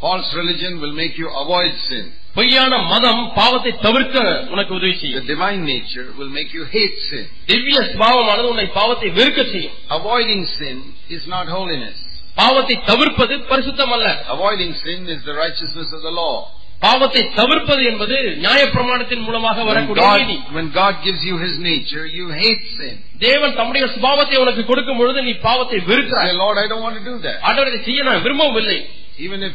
False 0.00 0.30
religion 0.34 0.72
will 0.82 0.92
make 0.92 1.16
you 1.16 1.28
avoid 1.42 1.74
sin. 1.88 2.04
பொய்யான 2.36 2.72
மதம் 2.92 3.22
பாவத்தை 3.38 3.72
தவிர்க்க 3.86 4.16
உனக்கு 4.54 4.72
உதவி 4.78 4.92
The 4.92 5.00
செய்யும் 5.02 5.28
divine 5.32 5.62
nature 5.74 6.06
will 6.18 6.32
make 6.38 6.50
you 6.58 6.64
hate 6.74 6.98
sin. 7.08 7.24
திவ்ய 7.50 7.78
சுபாவமானது 7.92 8.50
உன்னை 8.52 8.66
பாவத்தை 8.80 9.10
வெறுக்க 9.20 9.40
செய்யும் 9.54 9.78
Avoiding 9.98 10.42
sin 10.58 10.76
is 11.16 11.24
not 11.34 11.48
holiness. 11.56 11.96
பாவத்தை 12.37 12.75
தவிர்ப்பது 12.89 13.35
பரிசுத்தம் 13.51 13.93
அல்ல 13.95 14.07
Avoiding 14.35 14.71
sin 14.83 14.99
is 15.07 15.21
the 15.23 15.35
righteousness 15.35 15.89
of 15.97 16.01
the 16.07 16.13
law. 16.21 16.33
பாவத்தை 16.81 17.21
தவிர்ப்பது 17.39 17.81
என்பது 17.89 18.15
நியாயப்பிரமாணத்தின் 18.45 19.23
மூலமாக 19.25 19.57
When 19.59 19.69
வரக்கூடிய 19.71 20.05
நீதி 20.21 20.37
when 20.57 20.67
God 20.73 20.93
gives 21.05 21.21
you 21.29 21.35
His 21.37 21.55
nature, 21.67 22.05
you 22.17 22.25
hate 22.41 22.63
sin. 22.77 22.95
தேவன் 23.25 23.53
தம்முடைய 23.59 23.83
சுபாவத்தை 23.95 24.37
உனக்கு 24.43 24.63
கொடுக்கும் 24.65 24.99
பொழுது 25.01 25.19
நீ 25.27 25.33
பாவத்தை 25.47 25.79
வெறுக்கிறாய் 25.91 26.33
Lord, 26.43 26.57
I 26.63 26.67
don't 26.71 26.83
want 26.87 26.97
to 26.99 27.05
do 27.11 27.15
that. 27.27 27.37
ஆண்டவர் 27.47 27.69
இதை 27.73 27.81
செய்ய 27.89 28.07
நான் 28.09 28.23
விரும்பவில்லை 28.25 28.79
Even 29.25 29.39
if 29.49 29.53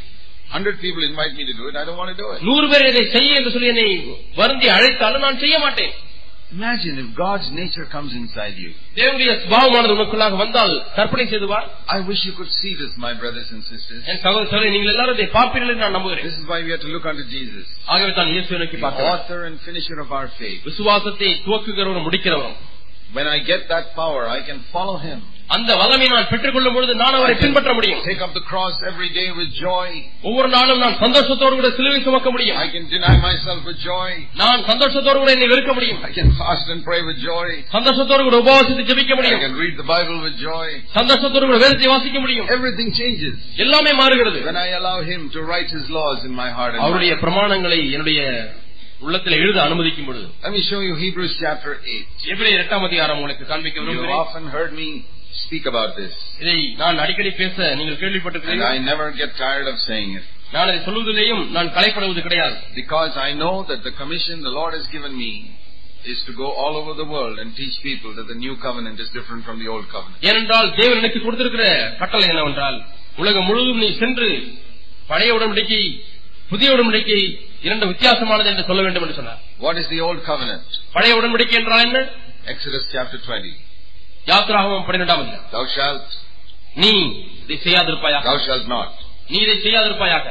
hundred 0.51 0.77
people 0.85 1.03
invite 1.11 1.33
me 1.39 1.45
to 1.51 1.55
do 1.61 1.65
it, 1.71 1.77
I 1.81 1.87
don't 1.89 1.99
want 2.03 2.13
to 2.15 2.19
do 2.23 2.29
it. 2.35 2.41
நூறு 2.49 2.67
பேர் 2.73 2.91
இதை 2.93 3.05
செய்ய 3.17 3.39
என்று 3.41 3.53
சொல்லி 3.55 3.71
என்னை 3.75 3.89
வருந்தி 4.41 4.69
அழைத்தாலும் 4.77 5.25
நான் 5.27 5.43
செய்ய 5.45 5.57
மாட்டேன் 5.65 5.93
Imagine 6.54 6.96
if 7.00 7.10
God's 7.16 7.48
nature 7.60 7.86
comes 7.94 8.12
inside 8.22 8.56
you. 8.64 8.72
தேவனுடைய 8.98 9.32
சுபாவமானது 9.44 9.94
உனக்குள்ளாக 9.98 10.36
வந்தால் 10.42 10.74
கற்பனை 10.98 11.26
செய்து 11.34 11.48
வா 11.52 11.60
I 11.96 12.02
wish 12.10 12.22
you 12.28 12.34
could 12.40 12.52
see 12.62 12.74
this, 12.82 12.92
my 13.06 13.14
brothers 13.22 13.50
and 13.56 13.62
sisters. 13.70 14.02
என் 14.12 14.20
சகோதர 14.26 14.44
சகோதரி, 14.52 14.72
நீங்கள் 14.76 14.92
எல்லாரும் 14.94 15.16
இதை 15.18 15.28
பார்ப்பீர்கள் 15.38 15.72
என்று 15.74 15.84
நான் 15.86 15.96
நம்புகிறேன் 15.98 16.26
This 16.30 16.38
is 16.42 16.46
why 16.52 16.60
we 16.66 16.72
have 16.76 16.84
to 16.88 16.92
look 16.96 17.08
unto 17.12 17.26
Jesus, 17.36 17.66
ஆகவே 17.94 18.12
தான் 18.20 18.32
இயேசு 18.36 18.60
நோக்கி 18.64 18.78
the 18.80 18.84
பார்க்கிறேன் 18.88 19.14
author 19.16 19.40
and 19.50 19.56
finisher 19.70 19.98
of 20.06 20.12
our 20.20 20.28
faith. 20.42 20.60
விசுவாசத்தை 20.72 21.30
துவக்குகிறவரும் 21.48 22.08
முடிக்கிறவரும் 22.10 22.60
When 23.18 23.28
I 23.28 23.40
get 23.52 23.62
that 23.72 23.88
power, 24.02 24.22
I 24.38 24.42
can 24.50 24.60
follow 24.74 24.98
Him. 25.08 25.22
அந்த 25.56 25.72
வல்லமை 25.80 26.06
நான் 26.12 26.28
பெற்றுக்கொள்ளும் 26.32 26.76
பொழுது 26.76 26.94
நான் 27.02 27.16
அவரை 27.18 27.34
பின்பற்ற 27.42 27.72
முடியும் 27.78 28.02
Take 28.06 28.22
up 28.26 28.34
the 28.38 28.44
cross 28.50 28.76
every 28.92 29.10
day 29.18 29.26
with 29.40 29.50
joy. 29.64 29.88
ஒவ்வொரு 30.28 30.50
நாளும் 30.54 30.80
நான் 30.84 30.96
சந்தோஷத்தோடு 31.02 31.56
கூட 31.60 31.70
சிலுவை 31.78 32.00
சுமக்க 32.06 32.30
முடியும் 32.36 32.60
I 32.62 32.70
can 32.76 32.86
deny 32.94 33.16
myself 33.26 33.60
with 33.70 33.80
joy. 33.90 34.12
நான் 34.42 34.62
சந்தோஷத்தோடு 34.70 35.18
கூட 35.24 35.32
என்னை 35.36 35.50
வெறுக்க 35.54 35.74
முடியும் 35.78 36.00
I 36.10 36.14
can 36.20 36.30
fast 36.42 36.70
and 36.74 36.82
pray 36.90 37.02
with 37.10 37.20
joy. 37.28 37.50
சந்தோஷத்தோடு 37.76 38.24
கூட 38.30 38.40
உபவாசித்து 38.44 38.86
ஜெபிக்க 38.92 39.14
I 39.16 39.20
முடியும் 39.22 39.44
can 39.46 39.58
read 39.64 39.76
the 39.82 39.88
Bible 39.94 40.18
with 40.26 40.38
joy. 40.48 40.68
சந்தோஷத்தோடு 40.98 41.46
கூட 41.50 41.60
வேதத்தை 41.66 41.90
வாசிக்க 41.96 42.20
முடியும் 42.26 42.48
Everything 42.58 42.92
changes 43.02 43.36
எல்லாமே 43.66 43.94
மாறுகிறது 44.02 44.42
when 44.50 44.62
I 44.66 44.72
allow 44.82 44.98
Him 45.12 45.24
to 45.38 45.42
write 45.52 45.72
His 45.78 45.88
laws 46.00 46.20
in 46.30 46.36
my 46.44 46.50
heart 46.58 46.74
and 46.76 46.84
அவருடைய 46.88 47.14
mind. 47.14 47.24
பிரமாணங்களை 47.26 47.82
என்னுடைய 47.96 48.22
உள்ளத்தில் 49.06 49.40
எழுத 49.44 49.58
அனுமதிக்கும் 49.68 50.08
பொழுது 50.10 50.26
Let 50.46 50.54
me 50.58 50.62
show 50.72 50.82
you 50.88 50.94
Hebrews 51.06 51.34
chapter 51.44 51.72
8. 51.94 52.30
எபிரேயர் 52.34 52.62
எட்டாம் 52.66 52.86
அதிகாரம் 52.90 53.18
உங்களுக்கு 53.20 53.46
காண்பிக்க 53.52 53.78
You 53.80 53.86
விரும்புகிறேன் 53.86 54.22
often 54.26 54.46
heard 54.56 54.74
me 54.82 54.90
speak 55.42 55.66
about 55.66 55.92
this, 55.96 56.14
இதை 56.42 56.58
நான் 56.82 57.02
அடிக்கடி 57.04 57.32
பேச 57.42 57.56
நீங்கள் 57.80 57.94
and 57.94 58.02
கேள்விப்பட்டிருக்கிறீர்கள் 58.04 58.74
I 58.76 58.84
never 58.92 59.08
get 59.22 59.32
tired 59.38 59.68
of 59.72 59.78
saying 59.90 60.12
it. 60.20 60.28
நான் 60.54 60.66
அதை 60.66 60.78
சொல்வதிலேயும் 60.88 61.44
நான் 61.56 61.72
கலைப்படுவது 61.78 62.22
கிடையாது 62.28 62.56
Because 62.82 63.14
I 63.28 63.34
know 63.42 63.56
that 63.70 63.82
the 63.88 63.94
commission 64.02 64.38
the 64.50 64.56
Lord 64.60 64.74
has 64.80 64.88
given 64.96 65.14
me 65.24 65.32
is 66.12 66.20
to 66.28 66.34
go 66.34 66.48
all 66.62 66.76
over 66.82 66.94
the 67.02 67.08
world 67.08 67.36
and 67.42 67.50
teach 67.56 67.76
people 67.82 68.12
that 68.18 68.28
the 68.32 68.38
new 68.46 68.56
covenant 68.66 68.98
is 69.04 69.10
different 69.18 69.42
from 69.48 69.58
the 69.64 69.70
old 69.74 69.86
covenant. 69.96 70.20
ஏனென்றால் 70.30 70.70
தேவன் 70.80 71.00
எனக்கு 71.02 71.20
கொடுத்திருக்கிற 71.26 71.66
கட்டளை 72.02 72.28
என்னவென்றால் 72.34 72.78
உலகம் 73.18 73.48
முழுவதும் 73.50 73.82
நீ 73.84 73.90
சென்று 74.02 74.30
பழைய 75.10 75.32
உடன்படிக்கை 75.38 75.82
புதிய 76.52 76.70
உடன்படிக்கை 76.76 77.20
இரண்டு 77.68 77.86
வித்தியாசமானது 77.92 78.50
என்று 78.54 78.64
சொல்ல 78.70 78.82
வேண்டும் 78.86 79.04
என்று 79.06 79.18
சொன்னார் 79.20 79.42
What 79.66 79.76
is 79.82 79.88
the 79.94 80.00
old 80.08 80.22
covenant? 80.30 80.66
பழைய 80.96 81.14
உடன்படிக்கை 81.20 81.58
என்றால் 81.62 81.84
என்ன 81.88 82.00
Exodus 82.54 82.84
chapter 82.94 83.18
20. 83.20 83.52
யாத்திராகமம் 84.32 84.86
பன்னிரெண்டாம் 84.88 85.22
அதிகாரம் 85.24 85.48
Thou 85.56 85.64
shalt, 85.76 86.10
நீ 86.76 86.92
இதை 87.44 87.58
செய்யாதிருப்பாயாக 87.66 88.24
thou 88.30 88.38
shalt 88.48 88.68
not. 88.76 88.92
நீ 89.32 89.38
இதை 89.48 89.58
செய்யாதிருப்பாயாக 89.66 90.28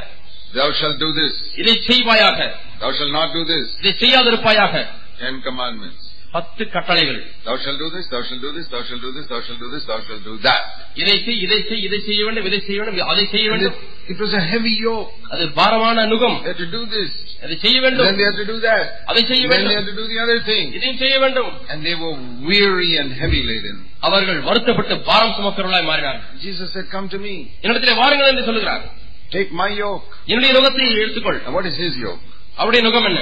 Thou 0.53 0.69
shalt 0.79 0.97
do 0.99 1.09
this. 1.19 1.33
இதை 1.61 1.75
செய்வாயாக 1.89 2.39
Thou 2.81 2.91
shalt 2.97 3.13
not 3.19 3.29
do 3.37 3.43
this. 3.45 3.67
இதை 3.81 3.93
செய்யாதிருப்பாயாக 4.03 4.73
Ten 5.19 5.35
commandments. 5.47 6.03
பத்து 6.35 6.63
கட்டளைகள் 6.73 7.17
Thou 7.45 7.55
shalt 7.63 7.79
do 7.81 7.87
this, 7.95 8.05
thou 8.11 8.21
shalt 8.27 8.41
do 8.41 8.51
this, 8.57 8.67
thou 8.73 8.81
shalt 8.87 9.01
do 9.05 9.11
this, 9.15 9.25
thou 9.31 9.39
shalt 9.45 9.59
do 9.63 9.69
this, 9.73 9.83
thou 9.89 9.97
shalt 10.05 10.23
do 10.27 10.35
that. 10.45 10.61
இதை 11.01 11.15
செய் 11.25 11.39
இதை 11.45 11.59
செய் 11.69 11.83
இதை 11.87 11.99
செய்ய 12.07 12.21
வேண்டும் 12.27 12.47
இதை 12.49 12.59
செய்ய 12.67 12.77
வேண்டும் 12.81 13.09
அதை 13.13 13.25
செய்ய 13.33 13.47
And 13.47 13.57
it, 13.57 13.65
வேண்டும் 13.65 13.77
it 14.13 14.19
was 14.23 14.33
a 14.41 14.43
heavy 14.51 14.75
yoke. 14.85 15.09
அது 15.33 15.43
பாரமான 15.59 16.05
நுகம் 16.13 16.37
They 16.39 16.51
had 16.53 16.61
to 16.63 16.69
do 16.77 16.81
this. 16.95 17.11
அதை 17.43 17.55
செய்ய 17.63 17.75
Then 17.75 17.85
வேண்டும் 17.87 18.17
they 18.19 18.27
had 18.29 18.39
to 18.43 18.47
do 18.53 18.57
that. 18.67 18.85
அதை 19.11 19.23
செய்ய 19.31 19.41
Then 19.43 19.51
they 19.51 19.59
வேண்டும் 19.63 19.77
had 19.79 19.89
to 19.91 19.97
do 20.01 20.07
the 20.13 20.19
other 20.25 20.39
thing. 20.49 20.65
இதையும் 20.77 20.99
செய்ய 21.03 21.15
வேண்டும் 21.25 21.51
And 21.71 21.79
they 21.89 21.95
were 22.03 22.15
weary 22.51 22.91
and 23.01 23.11
heavy 23.21 23.43
laden. 23.51 23.77
அவர்கள் 24.07 24.41
வருத்தப்பட்டு 24.49 24.97
பாரம் 25.11 25.35
சுமக்கிறவர்களாய் 25.37 25.87
மாறினார்கள் 25.91 26.27
Jesus 26.47 26.67
said, 26.75 26.87
Come 26.95 27.07
to 27.15 27.21
me. 27.27 27.35
என்னிடத்திலே 27.63 27.95
வாருங்கள் 28.01 28.31
என்று 28.33 28.47
சொல்லுகிறார் 28.49 28.83
Take 29.31 29.51
my 29.61 29.69
yoke. 29.83 30.07
என்னுடைய 30.31 30.51
நுகத்தை 30.57 30.87
எடுத்துக்கொள் 31.03 31.41
And 31.45 31.53
what 31.59 31.67
is 31.71 31.77
his 31.85 31.95
yoke? 32.07 32.23
அவருடைய 32.59 32.81
நுகம் 32.87 33.07
என்ன 33.11 33.21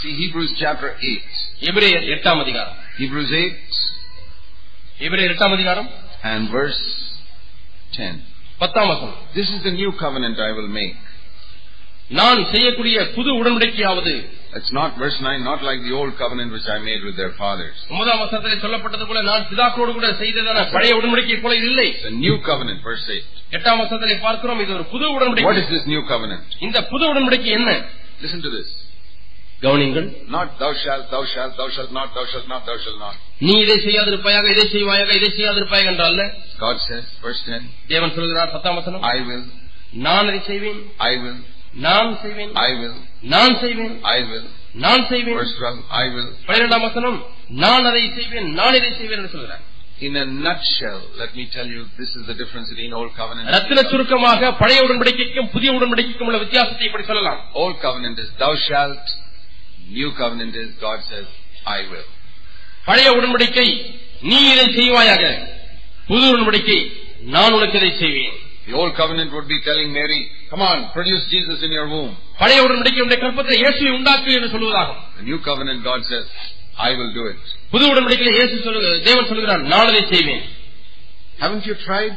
See 0.00 0.12
Hebrews 0.20 0.52
chapter 0.62 0.90
8. 1.08 1.40
எபிரேயர் 1.70 2.04
எட்டாம் 2.14 2.40
அதிகாரம் 2.44 2.76
Hebrews 3.00 3.30
8 3.38 3.80
எபிரேயர் 5.06 5.32
எட்டாம் 5.34 5.54
அதிகாரம் 5.56 5.88
and 6.32 6.44
verse 6.50 6.82
10. 7.96 8.10
பத்தாம் 8.62 8.90
வசனம் 8.92 9.16
This 9.38 9.48
is 9.56 9.62
the 9.68 9.74
new 9.80 9.90
covenant 10.04 10.38
I 10.48 10.52
will 10.58 10.70
make. 10.80 10.98
நான் 12.18 12.40
செய்யக்கூடிய 12.52 12.96
புது 13.16 13.30
உடன்படிக்கையாவது 13.40 14.12
It's 14.58 14.72
not 14.78 14.90
verse 15.02 15.18
9, 15.20 15.44
not 15.50 15.60
like 15.68 15.80
the 15.86 15.94
old 15.98 16.12
covenant 16.22 16.50
which 16.56 16.66
I 16.74 16.78
made 16.88 17.02
with 17.08 17.16
their 17.20 17.32
fathers. 17.40 17.76
ஒன்பதாம் 17.92 18.20
வசனத்திலே 18.24 18.56
சொல்லப்பட்டது 18.64 19.04
போல 19.10 19.22
நான் 19.30 19.46
பிதாக்களோடு 19.50 19.92
கூட 19.98 20.08
செய்ததான 20.22 20.64
பழைய 20.74 20.98
உடன்படிக்கை 20.98 21.38
போல 21.44 21.54
இது 21.60 21.68
இல்லை 21.72 21.86
It's 21.92 22.08
a 22.12 22.16
new 22.26 22.36
covenant, 22.50 22.80
verse 22.90 23.06
8. 23.16 23.40
எட்டாம் 23.58 23.80
வசனத்திலே 23.82 24.16
பார்க்கிறோம் 24.26 24.62
இது 24.64 24.72
ஒரு 24.78 24.86
புது 24.94 25.04
What 25.06 25.16
உடன்படிக்கை 25.18 25.56
is 25.64 25.70
this 25.76 25.86
new 25.94 26.02
covenant? 26.12 26.44
இந்த 26.68 26.78
புது 26.92 27.04
உடன்படிக்கை 27.12 27.52
என்ன 27.60 27.70
Listen 28.24 28.42
to 28.46 28.52
this. 28.56 28.68
கவனிங்கள் 29.62 30.06
Not 30.36 30.48
thou 30.60 30.70
shalt, 30.82 31.04
thou 31.12 31.22
shalt, 31.32 31.52
thou 31.58 31.68
shalt 31.74 31.92
not, 31.92 32.08
thou 32.16 32.24
shalt 32.30 32.48
not, 32.52 32.62
thou 32.68 32.76
shalt 32.84 32.98
not. 32.98 33.16
நீ 33.46 33.54
இதை 33.64 33.76
செய்யாதிருப்பாயாக 33.86 34.46
இதை 34.54 34.64
செய்வாயாக 34.74 35.10
இதை 35.20 35.30
செய்யாதிருப்பாயாக 35.36 35.90
என்றால் 35.92 36.22
God 36.64 36.78
says, 36.88 37.04
verse 37.26 37.42
10, 37.48 37.60
தேவன் 37.92 38.14
சொல்கிறார் 38.16 38.52
பத்தாம் 38.56 38.78
வசனம் 38.80 39.04
I 39.14 39.20
will, 39.28 39.44
நான் 40.06 40.28
அதை 40.30 40.40
செய்வேன் 40.50 40.80
I 41.10 41.16
will, 41.22 41.38
நான் 41.86 42.10
செய்வேன் 42.24 42.52
I 42.68 42.72
will, 42.80 42.96
நான் 43.34 43.54
செய்வேன் 43.62 43.94
I 44.16 44.22
will. 44.30 44.46
நான் 44.84 45.04
செய்வேன் 45.12 45.38
Verse 45.40 45.54
12, 45.60 45.80
I 46.02 46.08
will. 46.14 46.28
பன்னிரெண்டாம் 46.48 46.86
வசனம் 46.88 47.18
நான் 47.64 47.86
அதை 47.90 48.04
செய்வேன் 48.18 48.48
நான் 48.60 48.78
இதை 48.80 48.92
செய்வேன் 49.00 49.20
என்று 49.20 49.34
சொல்கிறார் 49.36 49.64
In 50.00 50.14
a 50.16 50.24
nutshell, 50.44 51.00
let 51.20 51.32
me 51.38 51.44
tell 51.54 51.68
you, 51.68 51.82
this 51.98 52.12
is 52.18 52.22
the 52.26 52.34
difference 52.34 52.68
between 52.72 52.94
old 53.00 53.10
covenant 53.18 53.44
and 53.46 53.54
ரத்தின 53.56 53.82
சுருக்கமாக 53.90 54.50
பழைய 54.62 54.78
உடன்படிக்கைக்கும் 54.86 55.50
புதிய 55.54 55.70
உடன்படிக்கைக்கும் 55.78 56.28
உள்ள 56.30 56.38
வித்தியாசத்தை 56.44 56.86
இப்படி 56.88 57.04
சொல்லலாம் 57.10 57.40
Old 57.62 57.76
covenant 57.84 58.18
is 58.24 58.30
thou 58.42 58.52
shalt. 58.68 59.04
New 59.90 60.10
covenant 60.14 60.54
is 60.56 60.68
God 60.80 61.00
says, 61.10 61.26
I 61.68 61.80
will. 61.90 62.08
பழைய 62.86 63.08
உடன்படிக்கை 63.18 63.66
நீ 64.30 64.38
இதை 64.52 64.66
செய்வாயாக 64.78 65.24
புது 66.08 66.24
உடன்படிக்கை 66.32 66.78
நான் 67.34 67.54
உனக்கு 67.58 67.78
இதை 67.82 67.92
செய்வேன் 68.02 68.38
The 68.66 68.74
old 68.74 68.92
covenant 68.94 69.30
would 69.32 69.48
be 69.48 69.58
telling 69.60 69.88
Mary, 69.92 70.18
come 70.50 70.62
on, 70.62 70.78
produce 70.92 71.24
Jesus 71.28 71.58
in 71.66 71.72
your 71.72 71.86
womb. 71.92 72.12
பழைய 72.40 72.58
உடன்படிக்கை 72.66 73.00
உடைய 73.04 73.18
கற்பத்தில் 73.24 73.60
இயேசுவை 73.62 73.92
உண்டாக்கு 73.98 74.30
என்று 74.38 74.50
சொல்வதாகும் 74.54 75.00
The 75.18 75.26
new 75.30 75.38
covenant, 75.48 75.80
God 75.84 76.02
says, 76.10 76.26
I 76.80 76.92
will 76.98 77.12
do 77.18 77.24
it. 77.32 77.40
புது 77.72 77.84
உடன்படிக்கையில் 77.92 78.36
இயேசு 78.38 78.54
சொல்லு 78.66 78.80
தேவன் 79.08 79.28
சொல்கிறார் 79.32 79.64
நான் 79.72 79.90
அதை 79.92 80.02
செய்வேன் 80.14 80.44
Haven't 81.42 81.66
you 81.68 81.76
tried 81.86 82.14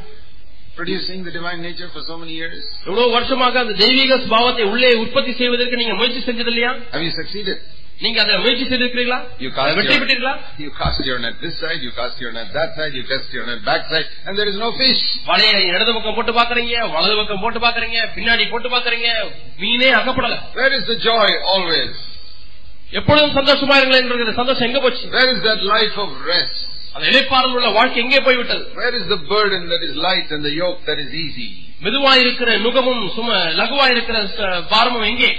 producing 0.79 1.23
the 1.23 1.31
divine 1.31 1.61
nature 1.61 1.89
for 1.89 2.01
so 2.09 2.15
many 2.21 2.33
years? 2.41 2.63
எவ்வளவு 2.87 3.13
வருஷமாக 3.17 3.59
அந்த 3.63 3.73
தெய்வீக 3.83 4.17
சுபாவத்தை 4.25 4.65
உள்ளே 4.73 4.91
உற்பத்தி 5.03 5.33
செய்வதற்கு 5.41 5.81
நீங்க 5.81 5.95
முயற்சி 5.99 6.21
செஞ்சது 6.27 6.51
இல்லையா 6.53 6.71
Have 6.93 7.05
you 7.07 7.13
succeeded? 7.21 7.57
நீங்க 8.03 8.17
அதை 8.23 8.33
முயற்சி 8.43 8.65
செய்திருக்கிறீர்களா 8.69 9.19
You 9.43 9.49
அதை 9.51 9.59
cast, 9.59 9.77
வெற்றி 9.77 9.93
your, 9.93 10.01
பெற்றீர்களா 10.03 10.33
you 10.63 10.71
cast 10.79 10.99
your 11.09 11.19
net 11.25 11.35
this 11.43 11.55
side, 11.61 11.79
you 11.85 11.91
cast 11.99 12.17
your 12.23 12.31
net 12.37 12.49
that 12.57 12.71
side, 12.79 12.93
you 12.99 13.03
cast 13.11 13.29
your 13.37 13.45
net 13.49 13.61
back 13.69 13.83
side, 13.91 14.07
and 14.25 14.33
there 14.39 14.49
is 14.53 14.57
no 14.63 14.69
fish. 14.81 15.03
வலைய 15.29 15.53
இடது 15.69 15.91
பக்கம் 15.97 16.17
போட்டு 16.17 16.33
பாக்குறீங்க 16.39 16.75
வலது 16.95 17.15
பக்கம் 17.21 17.41
போட்டு 17.45 17.61
பாக்குறீங்க 17.65 17.99
பின்னாடி 18.17 18.45
போட்டு 18.53 18.71
பாக்குறீங்க 18.75 19.07
மீனே 19.63 19.89
அகப்படல 20.01 20.37
Where 20.59 20.73
is 20.79 20.85
the 20.91 20.99
joy 21.07 21.25
always? 21.53 21.95
எப்பொழுதும் 22.99 23.35
சந்தோஷமா 23.39 23.75
இருங்களேன் 23.79 24.03
என்கிற 24.05 24.35
சந்தோஷம் 24.41 24.67
எங்க 24.69 24.81
போச்சு 24.85 25.05
Where 25.17 25.31
is 25.35 25.41
that 25.49 25.61
life 25.75 25.95
of 26.05 26.11
rest? 26.33 26.58
அந்த 26.93 27.05
இழைப்பாறுதல் 27.11 27.57
உள்ள 27.57 27.69
வாழ்க்கை 27.77 27.99
எங்கே 28.03 28.21
போய்விட்டது 28.21 28.63
Where 28.77 28.93
is 28.99 29.05
the 29.07 29.19
burden 29.31 29.63
that 29.71 29.83
is 29.87 29.93
light 30.05 30.29
and 30.35 30.43
the 30.49 30.53
yoke 30.57 30.81
that 30.89 30.99
is 31.05 31.11
easy? 31.23 31.49
மெதுவா 31.81 32.13
இருக்கிற 32.23 32.49
நுகமும் 32.65 33.03
சும 33.15 33.29
லகுவா 33.59 33.87
இருக்கிற 33.95 34.17
ச- 34.35 34.53
பாரமும் 34.73 35.07
எங்கே 35.09 35.31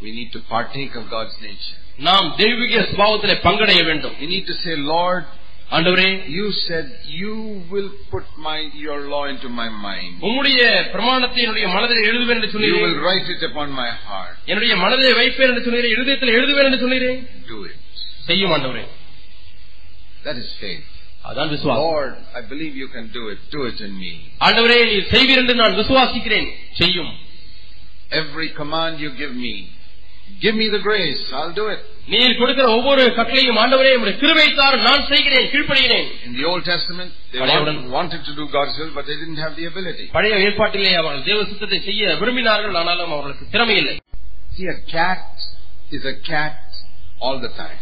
We 0.00 0.10
need 0.12 0.32
to 0.32 0.40
partake 0.48 0.94
of 0.96 1.04
God's 1.10 1.36
nature. 1.42 1.78
நாம் 2.00 2.28
தெய்வீக 2.36 2.82
சுபாவத்திலே 2.90 3.36
பங்கடைய 3.44 3.80
வேண்டும் 3.88 4.14
We 4.20 4.28
need 4.32 4.46
to 4.46 4.56
say, 4.62 4.74
Lord, 4.94 5.22
ஆண்டவரே 5.70 6.08
you 6.36 6.46
said 6.64 6.86
you 7.18 7.34
will 7.72 7.90
put 8.12 8.26
my 8.38 8.56
your 8.84 8.98
law 9.12 9.22
into 9.32 9.48
my 9.60 9.68
mind. 9.84 10.10
உம்முடைய 10.28 10.60
பிரமாணத்தை 10.94 11.42
என்னுடைய 11.44 11.68
மனதில் 11.76 12.06
எழுதுவேன் 12.08 12.38
என்று 12.38 12.48
You 12.48 12.54
சொன்னீரேன் 12.56 12.84
will 12.86 12.98
write 13.06 13.28
it 13.36 13.44
upon 13.50 13.68
my 13.80 13.90
heart. 14.08 14.34
என்னுடைய 14.50 14.74
மனதிலே 14.84 15.12
வைப்பேன் 15.20 15.52
என்று 15.52 15.64
சொன்னீரேன் 15.66 15.94
இருதயத்தில் 15.96 16.36
எழுதுவேன் 16.38 16.68
என்று 16.70 16.82
சொன்னீரேன் 16.84 17.20
Do 17.52 17.60
it. 17.68 17.78
செய்யும் 18.28 18.54
ஆண்டவரே 18.56 18.84
That 20.26 20.36
is 20.36 20.50
faith. 20.60 20.88
அதான் 21.30 21.50
விசுவாசம் 21.54 21.82
Lord, 21.86 22.12
I 22.38 22.42
believe 22.52 22.74
you 22.82 22.88
can 22.94 23.06
do 23.18 23.22
it. 23.32 23.38
Do 23.50 23.60
it 23.70 23.78
in 23.86 23.92
me. 24.02 24.12
ஆண்டவரே 24.46 24.78
நீர் 24.90 25.06
செய்வீர் 25.14 25.40
என்று 25.42 25.54
நான் 25.62 25.78
விசுவாசிக்கிறேன் 25.82 26.48
செய்யும் 26.80 27.12
Every 28.22 28.48
command 28.52 29.00
you 29.00 29.10
give 29.20 29.34
me, 29.44 29.52
give 30.40 30.54
me 30.54 30.66
the 30.68 30.80
grace. 30.80 31.20
I'll 31.38 31.54
do 31.54 31.66
it. 31.74 31.82
நீர் 32.12 32.34
கொடுக்கிற 32.40 32.64
ஒவ்வொரு 32.76 33.02
கட்டளையும் 33.18 33.58
ஆண்டவரே 33.62 33.92
உடைய 34.00 34.14
கிருபைத்தார் 34.22 34.76
நான் 34.86 35.04
செய்கிறேன் 35.12 35.46
கீழ்ப்படுகிறேன் 35.52 36.08
In 36.26 36.32
the 36.38 36.44
Old 36.50 36.64
Testament, 36.70 37.10
they 37.32 37.40
பழையவுடன். 37.42 37.78
want- 37.78 37.94
wanted 37.98 38.22
to 38.28 38.34
do 38.40 38.44
God's 38.56 38.74
will, 38.80 38.92
but 38.98 39.06
they 39.10 39.16
didn't 39.22 39.40
have 39.44 39.54
the 39.60 39.66
ability. 39.72 40.06
பழைய 40.16 40.40
ஏற்பாட்டிலே 40.46 40.92
அவர்கள் 41.02 41.24
தேவ 41.30 41.38
சித்தத்தை 41.52 41.78
செய்ய 41.88 42.16
விரும்பினார்கள் 42.22 42.76
ஆனாலும் 42.82 43.14
அவர்களுக்கு 43.16 43.46
திறமை 43.54 43.76
இல்லை 43.82 43.96
See, 44.56 44.66
a 44.68 44.80
cat 44.96 45.28
is 45.96 46.04
a 46.06 46.16
cat 46.30 46.58
all 47.24 47.38
the 47.46 47.52
time. 47.62 47.78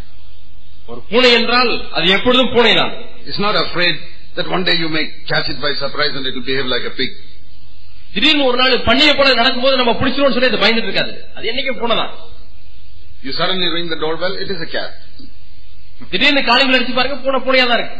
ஒரு 0.85 0.99
பூனை 1.11 1.29
என்றால் 1.39 1.71
அது 1.97 2.07
எப்பொழுதும் 2.17 2.53
பூனைதான் 2.55 2.93
It's 3.29 3.39
not 3.39 3.55
afraid 3.63 3.95
that 4.37 4.47
one 4.55 4.63
day 4.67 4.75
you 4.81 4.89
may 4.95 5.03
catch 5.29 5.47
it 5.53 5.59
by 5.63 5.71
surprise 5.83 6.13
and 6.17 6.25
it 6.29 6.35
will 6.37 6.47
behave 6.49 6.67
like 6.73 6.85
a 6.85 6.95
pig. 6.99 7.11
திடீர்னு 8.15 8.43
ஒரு 8.49 8.57
நாள் 8.61 8.75
பண்ணிய 8.89 9.11
போல 9.19 9.29
நடக்கும்போது 9.39 9.79
நம்ம 9.81 9.93
பிடிச்சிருவோம்னு 10.01 10.35
சொல்லி 10.35 10.49
அது 10.51 10.59
பயந்துட்டு 10.63 10.89
இருக்காது 10.89 11.13
அது 11.37 11.45
என்னைக்கும் 11.51 11.79
பூனைதான் 11.81 12.13
You 13.25 13.31
suddenly 13.33 13.67
ring 13.75 13.87
the 13.89 13.99
doorbell, 14.03 14.33
it 14.43 14.49
is 14.55 14.59
a 14.65 14.71
cat. 14.75 14.91
திடீர்னு 16.11 16.41
காலிகள் 16.49 16.77
அடிச்சு 16.77 16.95
பாருங்க 16.99 17.17
பூனை 17.25 17.39
பூனையா 17.47 17.65
தான் 17.71 17.79
இருக்கு 17.79 17.97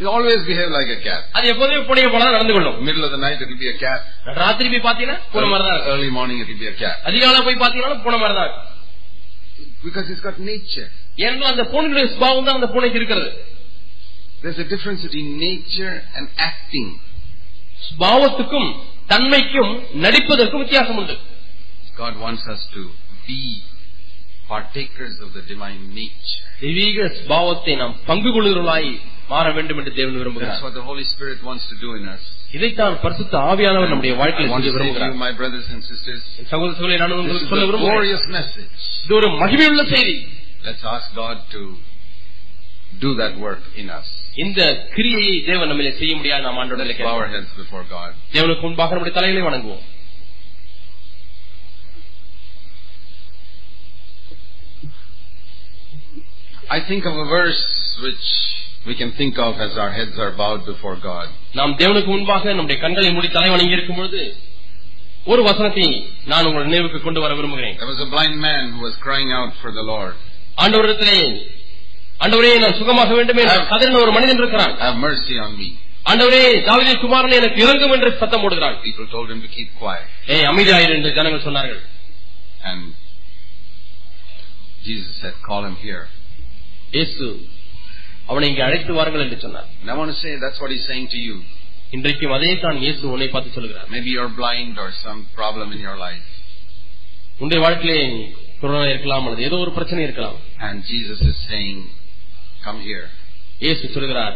It 0.00 0.06
always 0.14 0.40
behave 0.48 0.70
like 0.78 0.90
a 0.94 1.00
cat. 1.06 1.22
அது 1.36 1.46
எப்போதுமே 1.52 1.80
பூனையை 1.88 2.08
போல 2.12 2.22
தான் 2.26 2.36
நடந்து 2.36 2.54
கொள்ளும் 2.56 2.78
Middle 2.88 3.04
of 3.06 3.12
the 3.16 3.20
night, 3.24 3.38
it 3.44 3.48
will 3.52 3.62
be 3.64 3.70
a 3.74 3.78
cat. 3.84 4.00
ராத்திரி 4.40 4.68
போய் 4.74 4.86
பாத்தீங்கன்னா 4.88 5.18
பூனை 5.34 5.48
மாதிரி 5.52 5.66
தான் 5.70 5.82
Early 5.92 6.10
morning, 6.18 6.38
it 6.42 6.48
will 6.50 6.62
be 6.64 6.70
a 6.72 6.78
cat. 6.82 6.96
அதிகாலை 7.10 7.40
போய் 7.48 7.60
பாத்தீங்கன்னா 7.64 7.98
பூனை 8.06 8.20
மாதிரி 8.22 8.36
தான் 8.40 8.54
Because 9.84 10.06
it's 10.12 10.20
got 10.20 10.38
nature. 10.52 10.88
ஏனென்றால் 11.17 11.53
அந்த 11.53 11.65
பூனையுடைய 11.71 12.07
சுபாவம் 12.13 12.47
தான் 12.47 12.59
அந்த 12.59 12.69
பூனைக்கு 12.75 12.99
இருக்கிறது 13.01 13.31
There's 14.43 14.59
a 14.59 14.69
difference 14.69 15.01
between 15.07 15.27
nature 15.39 15.95
and 16.17 16.25
acting. 16.45 16.87
சுபாவத்துக்கும் 17.87 18.69
தன்மைக்கும் 19.11 19.73
நடிப்பதற்கும் 20.05 20.63
வித்தியாசம் 20.63 20.99
உண்டு 21.01 21.15
God 21.97 22.15
wants 22.25 22.45
us 22.53 22.61
to 22.75 22.83
be 23.27 23.41
partakers 24.47 25.15
of 25.25 25.29
the 25.37 25.43
divine 25.51 25.83
nature. 25.99 26.39
தெய்வீக 26.61 26.97
சுபாவத்தை 27.19 27.73
நாம் 27.81 27.95
பங்கு 28.09 28.29
கொள்கிறவர்களாய் 28.35 28.89
மாற 29.31 29.45
வேண்டும் 29.57 29.79
என்று 29.81 29.93
தேவன் 29.99 30.13
That's 30.13 30.23
விரும்புகிறார் 30.23 30.63
what 30.65 30.75
the 30.79 30.85
Holy 30.89 31.05
Spirit 31.11 31.39
wants 31.49 31.65
to 31.71 31.77
do 31.83 31.89
in 31.99 32.05
us. 32.13 32.23
இதைத்தான் 32.57 32.95
பரிசுத்த 33.03 33.33
ஆவியானவர் 33.51 33.91
நம்முடைய 33.91 34.13
I 34.15 34.19
வாழ்க்கையில் 34.21 34.51
want 34.53 34.63
செய்ய 34.63 34.71
to 34.71 34.73
say 34.73 34.77
to 34.77 34.79
விரும்புகிறார் 34.79 35.13
you, 35.13 35.21
my 35.27 35.31
brothers 35.41 35.67
and 35.73 35.81
sisters, 35.91 36.21
என் 36.41 36.49
சகோதர 36.53 36.73
சகோதரி 36.79 36.97
நான் 37.03 37.11
this 37.11 37.19
உங்களுக்கு 37.21 37.47
is 37.47 37.51
சொல்ல 37.53 37.63
a 37.63 37.69
விரும்புகிறேன் 37.69 37.97
glorious 37.97 38.25
message. 38.37 38.71
இது 39.05 39.15
ஒரு 39.19 39.29
மகிமையுள்ள 39.43 39.83
செய்தி 39.95 40.15
Let's 40.65 40.83
ask 40.95 41.07
God 41.15 41.37
to 41.53 41.61
do 42.99 43.09
that 43.21 43.33
work 43.39 43.63
in 43.81 43.87
us. 43.99 44.07
இந்த 44.43 44.61
கிரியையை 44.95 45.35
தேவன் 45.49 45.69
நம்மளே 45.71 45.93
செய்ய 46.01 46.13
முடியாது 46.19 46.43
நாம் 46.47 46.59
ஆண்டோட 46.63 46.83
Let's 46.83 47.03
bow 47.07 47.15
our 47.21 47.31
heads 47.35 47.51
before 47.61 47.83
God. 47.97 48.11
தேவனுக்கு 48.37 48.65
முன்பாக 48.67 48.93
நம்முடைய 48.95 49.15
தலைகளை 49.19 49.43
வணங்குவோம் 49.47 49.83
I 56.69 56.79
think 56.81 57.05
of 57.05 57.13
a 57.13 57.25
verse 57.25 57.61
which 58.01 58.27
we 58.87 58.95
can 58.95 59.11
think 59.13 59.37
of 59.37 59.55
as 59.57 59.77
our 59.77 59.91
heads 59.91 60.17
are 60.17 60.31
bowed 60.33 60.65
before 60.65 60.95
God. 61.03 61.27
நாம் 61.59 61.73
தேவனுக்கு 61.81 62.09
முன்பாக 62.15 62.53
நம்முடைய 62.57 62.77
கண்களை 62.83 63.09
மூடி 63.15 63.29
தலை 63.37 63.49
வணங்கி 63.53 63.77
இருக்கும் 63.77 63.99
பொழுது 64.01 64.21
ஒரு 65.31 65.41
வசனத்தை 65.49 65.87
நான் 66.31 66.47
உங்கள் 66.49 66.67
நினைவுக்கு 66.69 66.99
கொண்டு 67.07 67.19
வர 67.23 67.31
விரும்புகிறேன் 67.39 67.75
There 67.81 67.91
was 67.93 68.01
a 68.07 68.11
blind 68.15 68.37
man 68.47 68.63
who 68.73 68.81
was 68.87 68.95
crying 69.05 69.31
out 69.39 69.51
for 69.63 69.71
the 69.79 69.85
Lord. 69.93 70.15
ஆண்டவரிடத்திலே 70.56 71.18
ஆண்டவரே 72.24 72.52
நான் 72.62 72.78
சுகமாக 72.80 73.10
வேண்டும் 73.16 73.40
என்று 73.42 73.56
கதறின 73.72 73.98
ஒரு 74.04 74.12
மனிதன் 74.16 74.40
இருக்கிறான். 74.42 74.74
ஆண்டவரே 76.06 76.42
தாவீதின் 76.68 77.02
குமாரனை 77.04 77.36
எனக்கு 77.40 77.58
இறங்கும் 77.64 77.94
என்று 77.96 78.10
சத்தம் 78.20 78.42
போடுகிறான் 78.44 78.76
People 78.84 79.06
told 79.14 79.28
him 79.32 79.40
to 79.44 79.50
keep 79.56 79.68
quiet. 79.82 80.06
ஏய் 80.34 80.46
அமைதியாயிரு 80.50 80.94
என்று 80.98 81.10
ஜனங்கள் 81.18 81.46
சொன்னார்கள் 81.48 81.82
And 82.70 82.82
Jesus 84.86 85.12
said, 85.22 85.34
call 85.48 85.62
him 85.68 85.76
here. 85.86 86.04
இயேசு 86.94 87.26
அவனை 88.30 88.46
இங்கே 88.50 88.62
அழைத்து 88.66 88.92
வாருங்கள் 88.98 89.24
என்று 89.26 89.38
சொன்னார் 89.44 89.68
And 89.80 89.90
I 89.92 89.98
want 90.00 90.10
to 90.14 90.18
say 90.22 90.32
that's 90.44 90.58
what 90.62 90.70
he's 90.74 90.86
saying 90.90 91.08
to 91.16 91.20
you. 91.26 91.36
இன்றைக்கும் 91.96 92.34
அதே 92.36 92.50
தான் 92.64 92.78
இயேசு 92.84 93.02
உன்னை 93.14 93.28
பார்த்து 93.34 93.56
சொல்கிறார் 93.58 93.88
Maybe 93.94 94.10
you're 94.16 94.32
blind 94.40 94.74
or 94.84 94.88
some 95.04 95.20
problem 95.38 95.68
in 95.76 95.82
your 95.88 95.98
life. 96.06 96.26
உன்னுடைய 97.38 97.60
வாழ்க்கையிலே 97.64 98.00
கொரோனா 98.60 98.86
இருக்கலாம் 98.92 99.24
அல்லது 99.26 99.42
ஏதோ 99.48 99.56
ஒரு 99.64 99.72
பிரச்சனை 99.78 100.02
இருக்கலாம் 100.06 100.38
And 100.59 100.75
Jesus 100.85 101.19
is 101.31 101.37
saying, 101.49 101.79
come 102.65 102.79
here. 102.89 103.05
இயேசு 103.63 103.85
சொல்கிறார் 103.95 104.35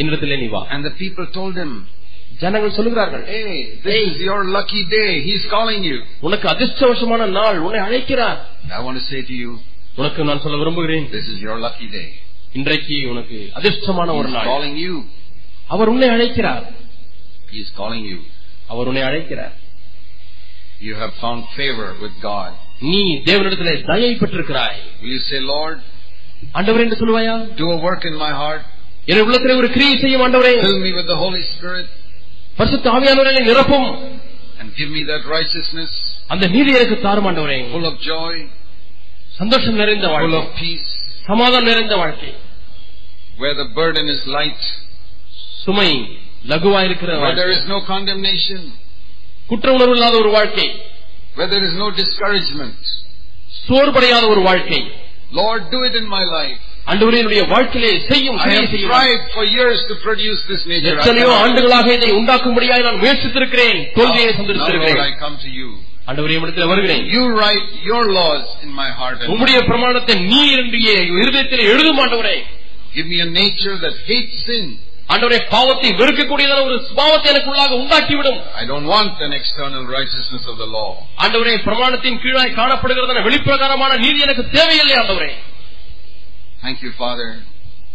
என்னிடத்திலே 0.00 0.38
நீ 0.42 0.48
வா 0.54 0.62
And 0.74 0.82
the 0.88 0.94
people 1.02 1.26
told 1.38 1.54
him, 1.62 1.72
ஜனங்கள் 2.42 2.76
சொல்கிறார்கள் 2.78 3.24
hey, 3.32 3.50
this 3.84 3.98
is 4.10 4.18
your 4.28 4.40
lucky 4.56 4.82
day. 4.98 5.10
He's 5.28 5.44
calling 5.54 5.82
you. 5.90 5.98
உனக்கு 6.26 6.46
அதிர்ஷ்டவசமான 6.54 7.26
நாள் 7.38 7.58
உன்னை 7.66 7.80
அழைக்கிறார் 7.88 8.40
I 8.76 8.82
want 8.86 8.98
to 9.00 9.04
say 9.10 9.20
to 9.30 9.36
you, 9.42 9.52
உனக்கு 10.00 10.28
நான் 10.30 10.42
சொல்ல 10.44 10.58
விரும்புகிறேன் 10.62 11.06
this 11.16 11.26
is 11.34 11.38
your 11.46 11.56
lucky 11.66 11.88
day. 11.98 12.08
இன்றைக்கு 12.58 12.96
உனக்கு 13.12 13.38
அதிர்ஷ்டமான 13.58 14.08
ஒரு 14.20 14.28
He's 14.28 14.36
நாள் 14.38 14.48
calling 14.52 14.76
you. 14.86 14.96
அவர் 15.74 15.92
உன்னை 15.94 16.08
அழைக்கிறார் 16.16 16.64
He's 17.54 17.70
calling 17.80 18.04
you. 18.12 18.18
அவர் 18.72 18.88
உன்னை 18.92 19.04
அழைக்கிறார் 19.10 19.54
You 20.80 20.94
have 20.96 21.12
found 21.22 21.42
favor 21.58 21.88
with 22.02 22.14
God. 22.30 22.50
நீ 22.88 23.00
தேவனிடத்திலே 23.28 23.74
தயை 23.90 24.12
பெற்றிருக்கிறாய் 24.22 24.78
Will 25.02 25.12
you 25.16 25.22
say, 25.30 25.40
Lord, 25.54 25.76
ஆண்டவர் 26.58 26.84
என்று 26.84 26.96
சொல்லுவாயா 27.02 27.34
do 27.60 27.66
a 27.76 27.80
work 27.86 28.02
in 28.10 28.16
my 28.24 28.32
heart. 28.40 28.62
என் 29.10 29.22
உள்ளத்திலே 29.26 29.54
ஒரு 29.60 29.68
கிரியை 29.76 29.94
செய்யும் 30.02 30.24
ஆண்டவரே 30.26 30.52
Fill 30.66 30.80
me 30.86 30.92
with 30.98 31.08
the 31.12 31.18
Holy 31.24 31.42
Spirit 31.52 31.88
பரிசுத்த 32.58 32.86
ஆவியானவரை 32.96 33.32
நிரப்பும் 33.50 33.88
and 34.60 34.68
give 34.80 34.90
me 34.96 35.02
that 35.12 35.22
righteousness 35.36 35.92
அந்த 36.32 36.44
நீதி 36.54 36.70
எனக்கு 36.78 36.96
தாரும் 37.06 37.26
ஆண்டவரே 37.30 37.58
full 37.74 37.86
of 37.90 37.96
joy, 38.10 38.34
சந்தோஷம் 39.40 39.78
நிறைந்த 39.82 40.06
full 40.06 40.14
வாழ்க்கை 40.16 40.38
of 40.42 40.48
peace, 40.62 40.88
சமாதானம் 41.28 41.68
நிறைந்த 41.70 41.94
வாழ்க்கை 42.02 42.32
where 43.42 43.56
the 43.62 43.68
burden 43.78 44.06
is 44.14 44.22
light, 44.38 44.62
சுமை 45.64 45.90
லகுவாயிருக்கிற 46.52 47.10
where 47.12 47.22
வாழ்க்கை 47.24 47.40
there 47.42 47.52
is 47.58 47.62
no 47.74 47.78
condemnation, 47.92 48.62
குற்ற 49.50 49.68
உணர்வு 49.76 49.94
இல்லாத 49.96 50.16
ஒரு 50.22 50.30
வாழ்க்கை 50.36 50.66
where 51.38 51.48
there 51.48 51.64
is 51.64 51.74
no 51.76 51.88
discouragement. 52.02 52.78
சோர்வடையாத 53.66 54.24
ஒரு 54.34 54.42
வாழ்க்கை 54.48 54.80
Lord, 55.32 55.62
do 55.74 55.80
it 55.88 55.94
in 56.00 56.06
my 56.16 56.24
life. 56.38 56.60
ஆண்டவரே 56.90 57.18
என்னுடைய 57.20 57.42
வாழ்க்கையிலே 57.52 57.92
செய்யும் 58.10 58.36
I 58.38 58.44
கிரியை 58.44 58.60
have 58.62 58.72
செய்யும் 58.74 58.92
tried 58.94 59.22
for 59.36 59.44
years 59.56 59.78
to 59.90 59.94
produce 60.06 60.40
this 60.50 60.62
nature. 60.72 60.92
I 60.92 60.96
எத்தனையோ 60.96 61.28
cannot. 61.28 61.42
ஆண்டுகளாக 61.44 61.86
இதை 61.98 62.10
உண்டாக்கும்படியாக 62.20 62.82
நான் 62.88 63.00
முயற்சித்திருக்கிறேன் 63.04 63.78
தோல்வியை 63.98 64.24
Now, 64.24 64.30
Lord, 64.30 64.38
சந்தித்திருக்கிறேன் 64.40 65.00
I 65.08 65.14
come 65.24 65.36
to 65.46 65.50
you. 65.60 65.68
ஆண்டவரே 66.08 66.34
இடத்தில் 66.40 66.70
வருகிறேன் 66.72 67.02
You 67.14 67.22
write 67.40 67.68
your 67.90 68.02
laws 68.18 68.44
in 68.66 68.72
my 68.82 68.88
heart 69.00 69.16
and 69.22 69.30
உம்முடைய 69.34 69.58
பிரமாணத்தை 69.70 70.16
நீ 70.32 70.42
என்னுடைய 70.56 70.88
இருதயத்தில் 71.20 71.64
எழுதும் 71.74 72.00
ஆண்டவரே 72.04 72.36
give 72.96 73.06
me 73.12 73.20
a 73.26 73.30
nature 73.42 73.76
that 73.84 73.94
hates 74.10 74.36
sin. 74.48 74.64
ஆண்டவரே 75.09 75.37
பாவத்தை 75.53 75.89
வெறுக்கக்கூடியதான 75.99 76.63
ஒரு 76.67 76.77
சுபாவத்தை 76.87 77.29
எனக்குள்ளாக 77.31 77.77
உண்டாக்கிவிடும் 77.83 78.39
I 78.61 78.65
don't 78.71 78.87
want 78.87 79.21
an 79.27 79.31
external 79.33 79.83
righteousness 79.89 80.43
of 80.51 80.57
the 80.57 80.69
law. 80.75 80.89
ஆண்டவரே 81.23 81.53
பிரமாணத்தின் 81.67 82.19
கீழாய் 82.23 82.57
காணப்படுகிறதான 82.59 83.23
வெளிப்பிரகாரமான 83.27 83.91
நீதி 84.05 84.19
எனக்கு 84.27 84.45
தேவையில்லை 84.57 84.97
ஆண்டவரே 85.01 85.31
Thank 86.63 86.79
you, 86.85 86.91
Father. 87.01 87.29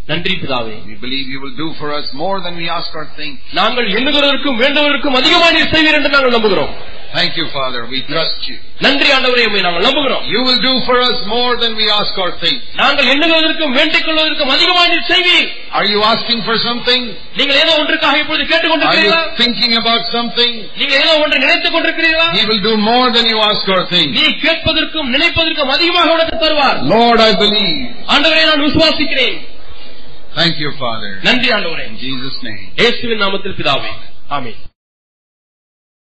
நன்றி 0.08 0.34
பிதாவே 0.40 0.74
We 0.88 0.96
believe 1.04 1.26
you 1.28 1.40
will 1.42 1.56
do 1.56 1.68
for 1.78 1.88
us 1.98 2.06
more 2.14 2.36
than 2.40 2.54
we 2.56 2.66
ask 2.78 2.90
or 2.94 3.04
think. 3.18 3.34
நாங்கள் 3.58 3.88
எண்ணுகிறதற்கும் 3.98 4.58
வேண்டுவதற்கும் 4.62 5.16
அதிகமாக 5.20 5.52
நீர் 5.56 5.72
செய்வீர் 5.74 5.96
என்று 5.98 6.12
நாங்கள் 6.14 6.36
நம்புகிறோம் 6.36 6.72
Thank 7.13 7.31
you, 7.37 7.45
Father. 7.49 7.79
We 7.91 7.99
trust 8.05 8.41
you. 8.49 8.57
நன்றி 8.85 9.07
ஆண்டவரே 9.15 9.43
உம்மை 9.47 9.61
நாங்கள் 9.65 9.85
நம்புகிறோம் 9.87 10.23
You 10.33 10.41
will 10.47 10.59
do 10.65 10.73
for 10.87 10.97
us 11.07 11.17
more 11.27 11.53
than 11.61 11.71
we 11.79 11.85
ask 11.97 12.13
or 12.23 12.29
think. 12.43 12.59
நாங்கள் 12.81 13.09
எண்ணுகிறதற்கும் 13.13 13.73
வேண்டிக் 13.79 14.05
கொள்வதற்கும் 14.07 14.51
அதிகமாக 14.55 14.85
நீர் 14.93 15.07
செய்வீர் 15.11 15.47
Are 15.79 15.87
you 15.93 15.99
asking 16.11 16.39
for 16.47 16.55
something? 16.67 17.01
நீங்கள் 17.39 17.59
ஏதோ 17.63 17.71
ஒன்றுக்காக 17.81 18.15
இப்பொழுது 18.23 18.45
கேட்டுக் 18.51 18.65
Are 18.65 18.71
you 18.71 18.75
கொண்டிருக்கிறீர்களா 18.75 19.21
thinking 19.41 19.73
about 19.81 20.03
something? 20.17 20.51
நீங்கள் 20.81 20.99
ஏதோ 21.03 21.13
ஒன்று 21.23 21.43
நினைத்துக் 21.45 21.75
கொண்டிருக்கிறீர்களா 21.75 22.27
He 22.37 22.45
will 22.51 22.63
do 22.69 22.75
more 22.91 23.07
than 23.17 23.27
you 23.33 23.39
ask 23.49 23.67
or 23.75 23.81
think. 23.93 24.09
நீ 24.19 24.25
கேட்பதற்கும் 24.45 25.11
நினைப்பதற்கும் 25.17 25.73
அதிகமாக 25.77 26.15
உனக்கு 26.17 26.37
தருவார் 26.45 26.79
Lord, 26.95 27.21
I 27.29 27.33
believe. 27.43 27.81
ஆண்டவரே 28.15 28.45
நான் 28.51 28.65
விசுவாசிக்கிறேன் 28.67 29.37
Thank 30.35 30.57
you, 30.63 30.71
Father. 30.81 31.11
நன்றி 31.27 31.49
ஆண்டவரே 31.55 31.85
In 31.91 31.97
Jesus' 32.05 32.39
name. 32.47 32.63
இயேசுவின் 32.81 33.21
நாமத்தில் 33.25 33.57
பிதாவே 33.59 33.93
ஆமென் 34.37 34.59